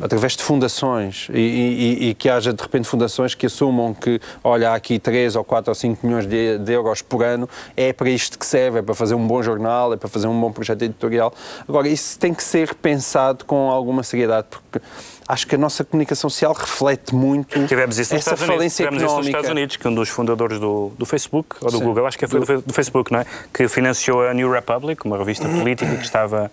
[0.00, 4.70] através de fundações e, e, e, que haja de repente fundações que assumam que, olha,
[4.70, 8.10] há aqui 3 ou 4 ou 5 milhões de, de, euros por ano, é para
[8.10, 10.82] isto que serve, é para fazer um bom jornal, é para fazer um bom projeto
[10.82, 11.32] editorial.
[11.68, 14.80] Agora, isso tem que ser pensado com alguma seriedade, porque
[15.26, 18.76] acho que a nossa comunicação social reflete muito Tivemos isso essa falência Unidos.
[18.76, 19.04] Tivemos económica.
[19.04, 21.84] isso nos Estados Unidos, que um dos fundadores do, do Facebook, ou do Sim.
[21.84, 23.26] Google, acho que foi do, do, Facebook, não é?
[23.52, 26.50] Que financiou a New Republic, uma revista política que estava,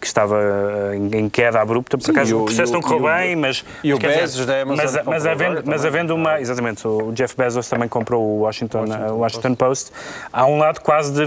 [0.00, 0.36] que estava
[0.92, 1.96] eh, em, queda abrupta.
[1.96, 3.64] Por Sim, acaso o, o processo não correu bem, mas...
[3.82, 6.40] E o Bezos da Amazon Mas, mas, havendo, mas havendo uma...
[6.40, 9.70] Exatamente, o Jeff Bezos também comprou o Washington, Washington, Washington Post.
[9.70, 9.92] Post.
[10.32, 11.26] Há um lado quase de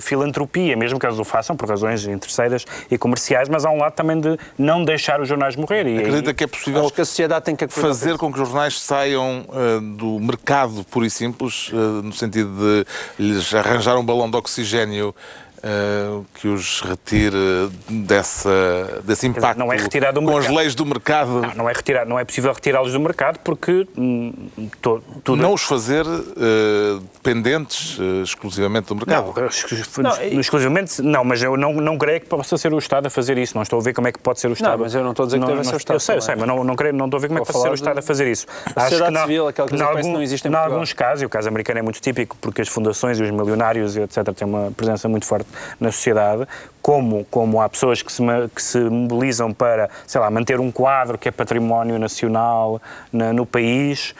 [0.00, 3.94] filantropia, mesmo que eles o façam por razões terceiras e comerciais, mas há um lado
[3.94, 5.86] também de não deixar os jornais morrer.
[5.86, 8.78] E, Acredita que é possível que a sociedade tem que fazer com que os jornais
[8.78, 12.86] saiam uh, do mercado puro e simples, uh, no sentido de
[13.18, 15.14] lhes arranjar um balão de oxigênio
[15.58, 21.40] Uh, que os retire dessa, desse impacto não é retirado com as leis do mercado.
[21.40, 24.32] Não, não é, retirar, não é possível retirá-los do mercado porque hum,
[24.80, 25.42] to, tudo...
[25.42, 29.34] Não os fazer uh, dependentes uh, exclusivamente do mercado.
[29.34, 33.10] Não, não, exclusivamente não, mas eu não, não creio que possa ser o Estado a
[33.10, 33.56] fazer isso.
[33.56, 34.76] Não estou a ver como é que pode ser o Estado.
[34.76, 35.96] Não, mas eu não estou a dizer que deve ser o Estado.
[35.96, 37.52] Eu sei, eu sei, mas não, não, creio, não estou a ver como é que
[37.52, 38.46] pode ser o Estado a fazer isso.
[38.76, 41.26] A Acho sociedade que civil, aquela coisa que não existe em Em alguns casos, e
[41.26, 44.70] o caso americano é muito típico porque as fundações e os milionários, etc., têm uma
[44.70, 45.47] presença muito forte
[45.80, 46.46] na sociedade,
[46.80, 48.22] como, como há pessoas que se,
[48.54, 52.80] que se mobilizam para, sei lá, manter um quadro que é património nacional
[53.12, 54.14] na, no país,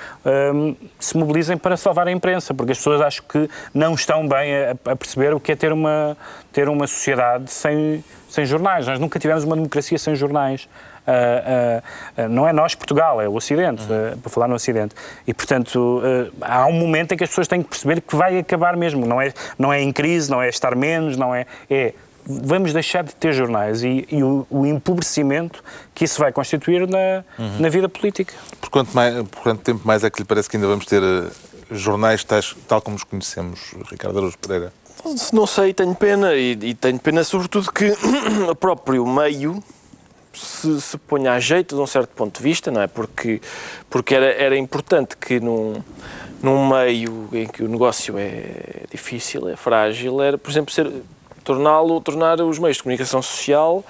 [0.55, 4.55] um, se mobilizem para salvar a imprensa, porque as pessoas acho que não estão bem
[4.55, 6.17] a, a perceber o que é ter uma,
[6.53, 8.87] ter uma sociedade sem, sem jornais.
[8.87, 10.69] Nós nunca tivemos uma democracia sem jornais.
[11.09, 14.19] Uh, uh, não é nós, Portugal, é o Ocidente, uhum.
[14.19, 14.95] para falar no Ocidente.
[15.27, 16.03] E, portanto,
[16.41, 19.07] há um momento em que as pessoas têm que perceber que vai acabar mesmo.
[19.07, 21.47] Não é, não é em crise, não é estar menos, não é.
[21.71, 21.95] É
[22.29, 27.25] vamos deixar de ter jornais e, e o, o, empobrecimento que isso vai constituir na,
[27.39, 27.59] uhum.
[27.59, 28.35] na vida política.
[28.61, 31.03] Por quanto, mais, por quanto tempo mais é que lhe parece que ainda vamos ter
[31.71, 34.73] jornais tais, tal como os conhecemos, Ricardo Araújo Pereira?
[35.33, 37.95] Não sei, tenho pena e, e tenho pena sobretudo que
[38.51, 39.63] o próprio meio
[40.39, 42.87] se, se ponha a jeito de um certo ponto de vista, não é?
[42.87, 43.41] Porque,
[43.91, 45.83] porque era, era importante que num,
[46.43, 50.91] num meio em que o negócio é difícil, é frágil, era, por exemplo, ser,
[51.45, 53.85] torná-lo, tornar os meios de comunicação social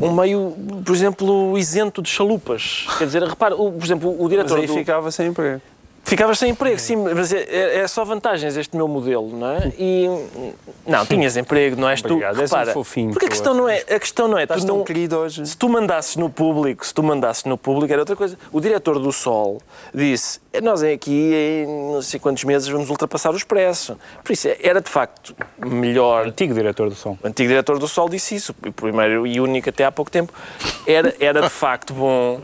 [0.00, 2.86] um meio, por exemplo, isento de chalupas.
[2.98, 4.58] Quer dizer, repara, por exemplo, o diretor.
[4.58, 4.74] Mas aí do...
[4.74, 5.60] ficava sem emprego.
[6.04, 9.72] Ficavas sem emprego, sim, mas é, é, é, só vantagens este meu modelo, não é?
[9.78, 10.06] E
[10.86, 12.40] não, tinhas emprego, não és Obrigado, tu.
[12.40, 14.66] Repara, és um fofinho, porque a questão não é, a questão não é, Estás tu
[14.68, 15.44] não, querido hoje.
[15.46, 18.38] Se tu mandasses no público, se tu mandasses no público era outra coisa.
[18.50, 19.60] O diretor do Sol
[19.94, 23.98] disse: "Nós aqui em não sei quantos meses vamos ultrapassar o expresso".
[24.24, 26.24] Por isso era de facto melhor.
[26.24, 27.18] O antigo diretor do Sol.
[27.22, 30.32] O antigo diretor do Sol disse isso, o primeiro e único até há pouco tempo.
[30.86, 32.40] Era era de facto bom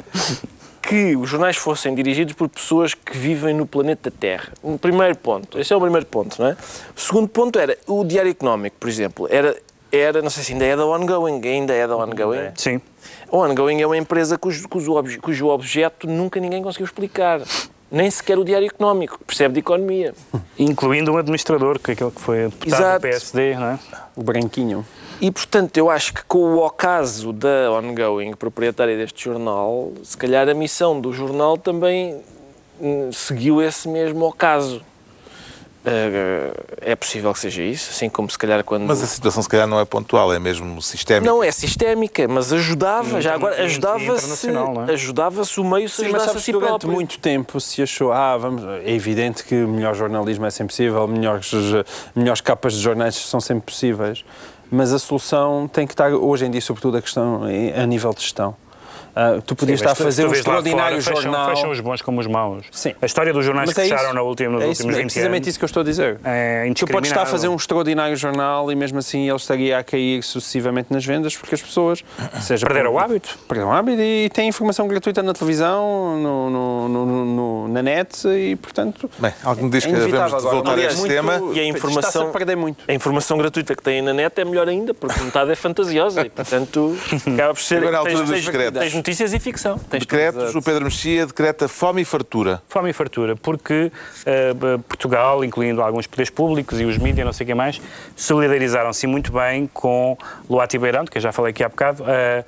[0.86, 4.52] que os jornais fossem dirigidos por pessoas que vivem no planeta Terra.
[4.62, 5.58] Um primeiro ponto.
[5.58, 6.56] Esse é o primeiro ponto, não é?
[6.94, 9.26] O segundo ponto era o Diário Económico, por exemplo.
[9.30, 9.56] Era,
[9.90, 12.50] era não sei se ainda é da Ongoing, ainda é da Ongoing.
[12.54, 12.80] Sim.
[13.30, 17.40] O Ongoing é uma empresa cujo, cujo objeto nunca ninguém conseguiu explicar.
[17.94, 20.12] Nem sequer o Diário Económico, que percebe de economia.
[20.58, 22.98] Incluindo um administrador, que é aquele que foi deputado Exato.
[22.98, 23.78] do PSD, não é?
[24.16, 24.84] O branquinho.
[25.20, 30.48] E, portanto, eu acho que com o ocaso da Ongoing, proprietária deste jornal, se calhar
[30.48, 32.20] a missão do jornal também
[32.80, 34.82] hum, seguiu esse mesmo ocaso.
[35.86, 38.86] Eh, é possível que seja isso, assim como se calhar quando...
[38.86, 41.30] Mas a situação, se calhar, não é pontual, é mesmo sistémica.
[41.30, 44.92] Não, é sistémica, mas ajudava, já agora, ajudava-se é?
[44.94, 48.12] ajudava-se o meio se Sim, mas ajudasse a sabes, si durante muito tempo se achou,
[48.12, 51.52] ah, vamos, é evidente que melhor jornalismo é sempre possível, melhores,
[52.16, 54.24] melhores capas de jornais são sempre possíveis,
[54.70, 58.12] mas a solução tem que estar, hoje em dia, sobretudo, a questão é a nível
[58.14, 58.56] de gestão.
[59.16, 61.50] Ah, tu podias Mas estar a fazer tu um extraordinário fora, fecham- jornal.
[61.54, 62.66] Fecham os bons como os maus.
[62.72, 62.94] Sim.
[63.00, 64.98] A história dos jornais Mas que é fecharam na última, nos é isso, últimos é
[64.98, 65.48] 20 precisamente anos.
[65.48, 66.18] isso que eu estou a dizer.
[66.24, 69.84] É Tu podes estar a fazer um extraordinário jornal e mesmo assim ele estaria a
[69.84, 72.02] cair sucessivamente nas vendas porque as pessoas
[72.40, 73.38] seja Perderam por- o hábito.
[73.48, 78.26] Perderam o hábito e têm informação gratuita na televisão, no, no- no- no- na net
[78.26, 79.08] e portanto.
[79.18, 81.40] Bem, algo me diz é que devemos voltar a este muito- tema.
[81.54, 82.82] E a informação- a perder muito.
[82.88, 86.30] A informação gratuita que têm na net é melhor ainda, porque metade é fantasiosa e,
[86.30, 86.96] portanto,
[87.32, 87.78] acaba por ser.
[87.78, 88.44] Agora é a altura tens, dos
[88.80, 89.78] tens notícias e ficção.
[89.78, 92.62] Tens Decretos, o Pedro Mexia decreta fome e fartura.
[92.70, 93.92] Fome e fartura, porque
[94.24, 97.78] b- Portugal, incluindo alguns poderes públicos e os mídias, não sei quem mais,
[98.16, 100.16] solidarizaram-se muito bem com
[100.48, 102.44] Luati Beirão, que eu já falei aqui há bocado, eh,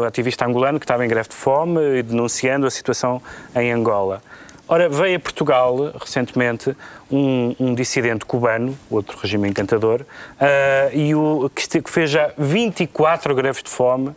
[0.00, 3.20] o ativista angolano que estava em greve de fome e denunciando a situação
[3.56, 4.22] em Angola.
[4.68, 6.76] Ora, veio a Portugal, recentemente,
[7.10, 10.02] um, um dissidente cubano, outro regime encantador,
[10.40, 14.14] eh, e o, que, que fez já 24 greves de fome,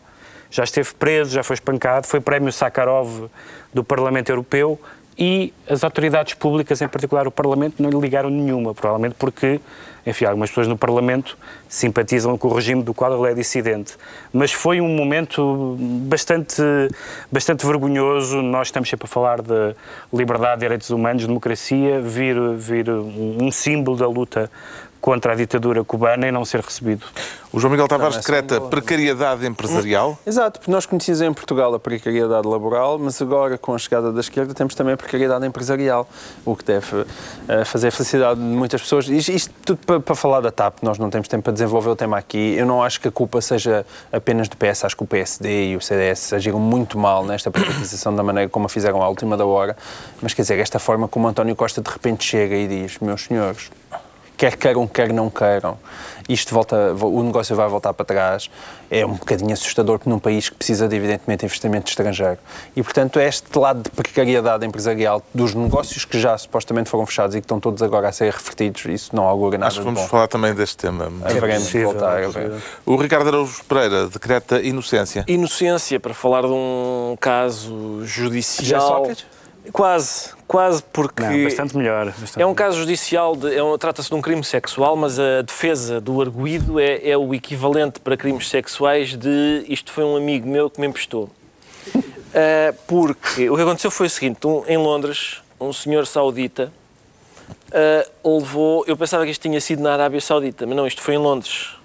[0.53, 3.27] já esteve preso, já foi espancado, foi prémio Sakharov
[3.73, 4.79] do Parlamento Europeu
[5.17, 9.59] e as autoridades públicas, em particular o Parlamento, não lhe ligaram nenhuma, provavelmente porque,
[10.05, 11.35] enfim, algumas pessoas no Parlamento
[11.67, 13.95] simpatizam com o regime do qual ele é dissidente.
[14.31, 16.61] Mas foi um momento bastante,
[17.31, 18.39] bastante vergonhoso.
[18.43, 19.75] Nós estamos sempre a falar de
[20.13, 24.51] liberdade, direitos humanos, democracia, vir, vir um, símbolo da luta
[25.03, 27.05] contra a ditadura cubana e não ser recebido.
[27.51, 28.69] O João Miguel Tavares decreta é boa.
[28.69, 30.17] precariedade empresarial.
[30.25, 34.21] Exato, porque nós conhecíamos em Portugal a precariedade laboral, mas agora, com a chegada da
[34.21, 36.07] esquerda, temos também a precariedade empresarial,
[36.45, 37.05] o que deve
[37.49, 39.09] eh, fazer a felicidade de muitas pessoas.
[39.09, 41.97] Isto, isto tudo para, para falar da TAP, nós não temos tempo para desenvolver o
[41.97, 42.55] tema aqui.
[42.57, 45.75] Eu não acho que a culpa seja apenas do PS, acho que o PSD e
[45.75, 49.45] o CDS agiram muito mal nesta privatização da maneira como a fizeram à última da
[49.45, 49.75] hora,
[50.21, 53.69] mas quer dizer, esta forma como António Costa de repente chega e diz, meus senhores,
[54.37, 55.77] quer queiram, quer não queiram,
[56.27, 58.49] isto volta, o negócio vai voltar para trás.
[58.89, 62.37] É um bocadinho assustador num país que precisa de, evidentemente, investimento estrangeiro.
[62.75, 67.41] E, portanto, este lado de precariedade empresarial dos negócios que já supostamente foram fechados e
[67.41, 70.07] que estão todos agora a ser revertidos, isso não augura nada Acho que vamos bom.
[70.07, 71.09] falar também deste tema.
[71.09, 72.61] De possível, voltar é possível.
[72.85, 75.25] O Ricardo Araújo Pereira decreta inocência.
[75.27, 78.65] Inocência, para falar de um caso judicial.
[78.65, 79.25] Já Sócrates?
[79.71, 81.23] Quase, quase, porque.
[81.23, 82.07] Não, bastante melhor.
[82.17, 85.41] bastante É um caso judicial, de- é um- trata-se de um crime sexual, mas a
[85.41, 90.47] defesa do arguído é, é o equivalente para crimes sexuais de isto foi um amigo
[90.47, 91.29] meu que me emprestou.
[92.35, 96.73] Ah, porque o que aconteceu foi o seguinte: um- em Londres, um senhor saudita
[97.71, 98.83] ah, levou.
[98.87, 101.75] Eu pensava que isto tinha sido na Arábia Saudita, mas não, isto foi em Londres.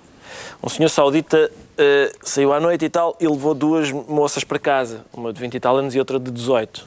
[0.62, 5.04] Um senhor saudita ah, saiu à noite e tal e levou duas moças para casa,
[5.12, 6.86] uma de 20 e tal anos e outra de 18.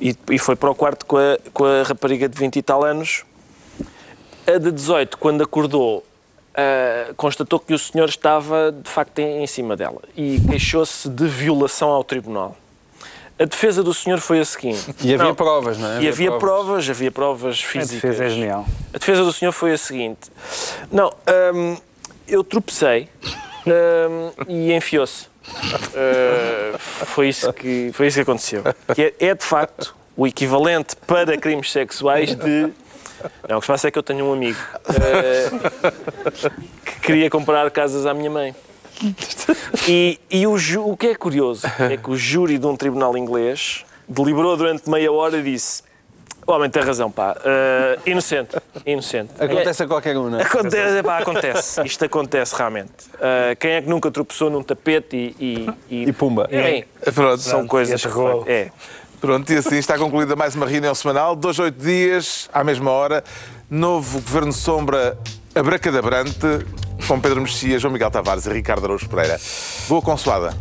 [0.00, 2.84] E, e foi para o quarto com a, com a rapariga de 20 e tal
[2.84, 3.24] anos.
[4.46, 6.04] A de 18, quando acordou,
[6.54, 11.26] ah, constatou que o senhor estava de facto em, em cima dela e queixou-se de
[11.26, 12.56] violação ao tribunal.
[13.40, 14.84] A defesa do senhor foi a seguinte.
[15.00, 16.02] E havia Não, provas, não é?
[16.02, 18.02] E havia provas, havia provas A físicas.
[18.02, 18.66] defesa é genial.
[18.92, 20.28] A defesa do senhor foi a seguinte:
[20.90, 21.12] não,
[21.54, 21.76] hum,
[22.28, 23.08] eu tropecei
[23.66, 25.26] hum, e enfiou-se.
[25.48, 28.62] Uh, foi, isso que, foi isso que aconteceu.
[28.94, 32.72] Que é, é, de facto o equivalente para crimes sexuais de.
[33.48, 35.92] Não, o que se passa é que eu tenho um amigo uh,
[36.84, 38.54] que queria comprar casas à minha mãe.
[39.88, 43.84] E, e o, o que é curioso é que o júri de um tribunal inglês
[44.08, 45.82] deliberou durante meia hora e disse:
[46.48, 49.32] O homem tem razão, pá, uh, inocente, inocente.
[49.38, 50.42] Acontece a qualquer um, não é?
[50.44, 51.82] Acontece, pá, acontece.
[51.84, 52.88] Isto acontece realmente.
[53.16, 55.68] Uh, quem é que nunca tropeçou num tapete e.
[55.90, 56.48] E, E pumba.
[56.50, 58.00] Bem, Pronto, são coisas.
[58.00, 58.50] que-.
[58.50, 58.70] É.
[59.20, 61.36] Pronto, e assim está concluída mais uma reunião semanal.
[61.36, 63.22] Dois, oito dias, à mesma hora.
[63.68, 65.18] Novo Governo Sombra
[65.54, 66.64] abracadabrante,
[67.06, 69.38] com Pedro Mexia, João Miguel Tavares e Ricardo Araújo Pereira.
[69.86, 70.56] Boa consoada.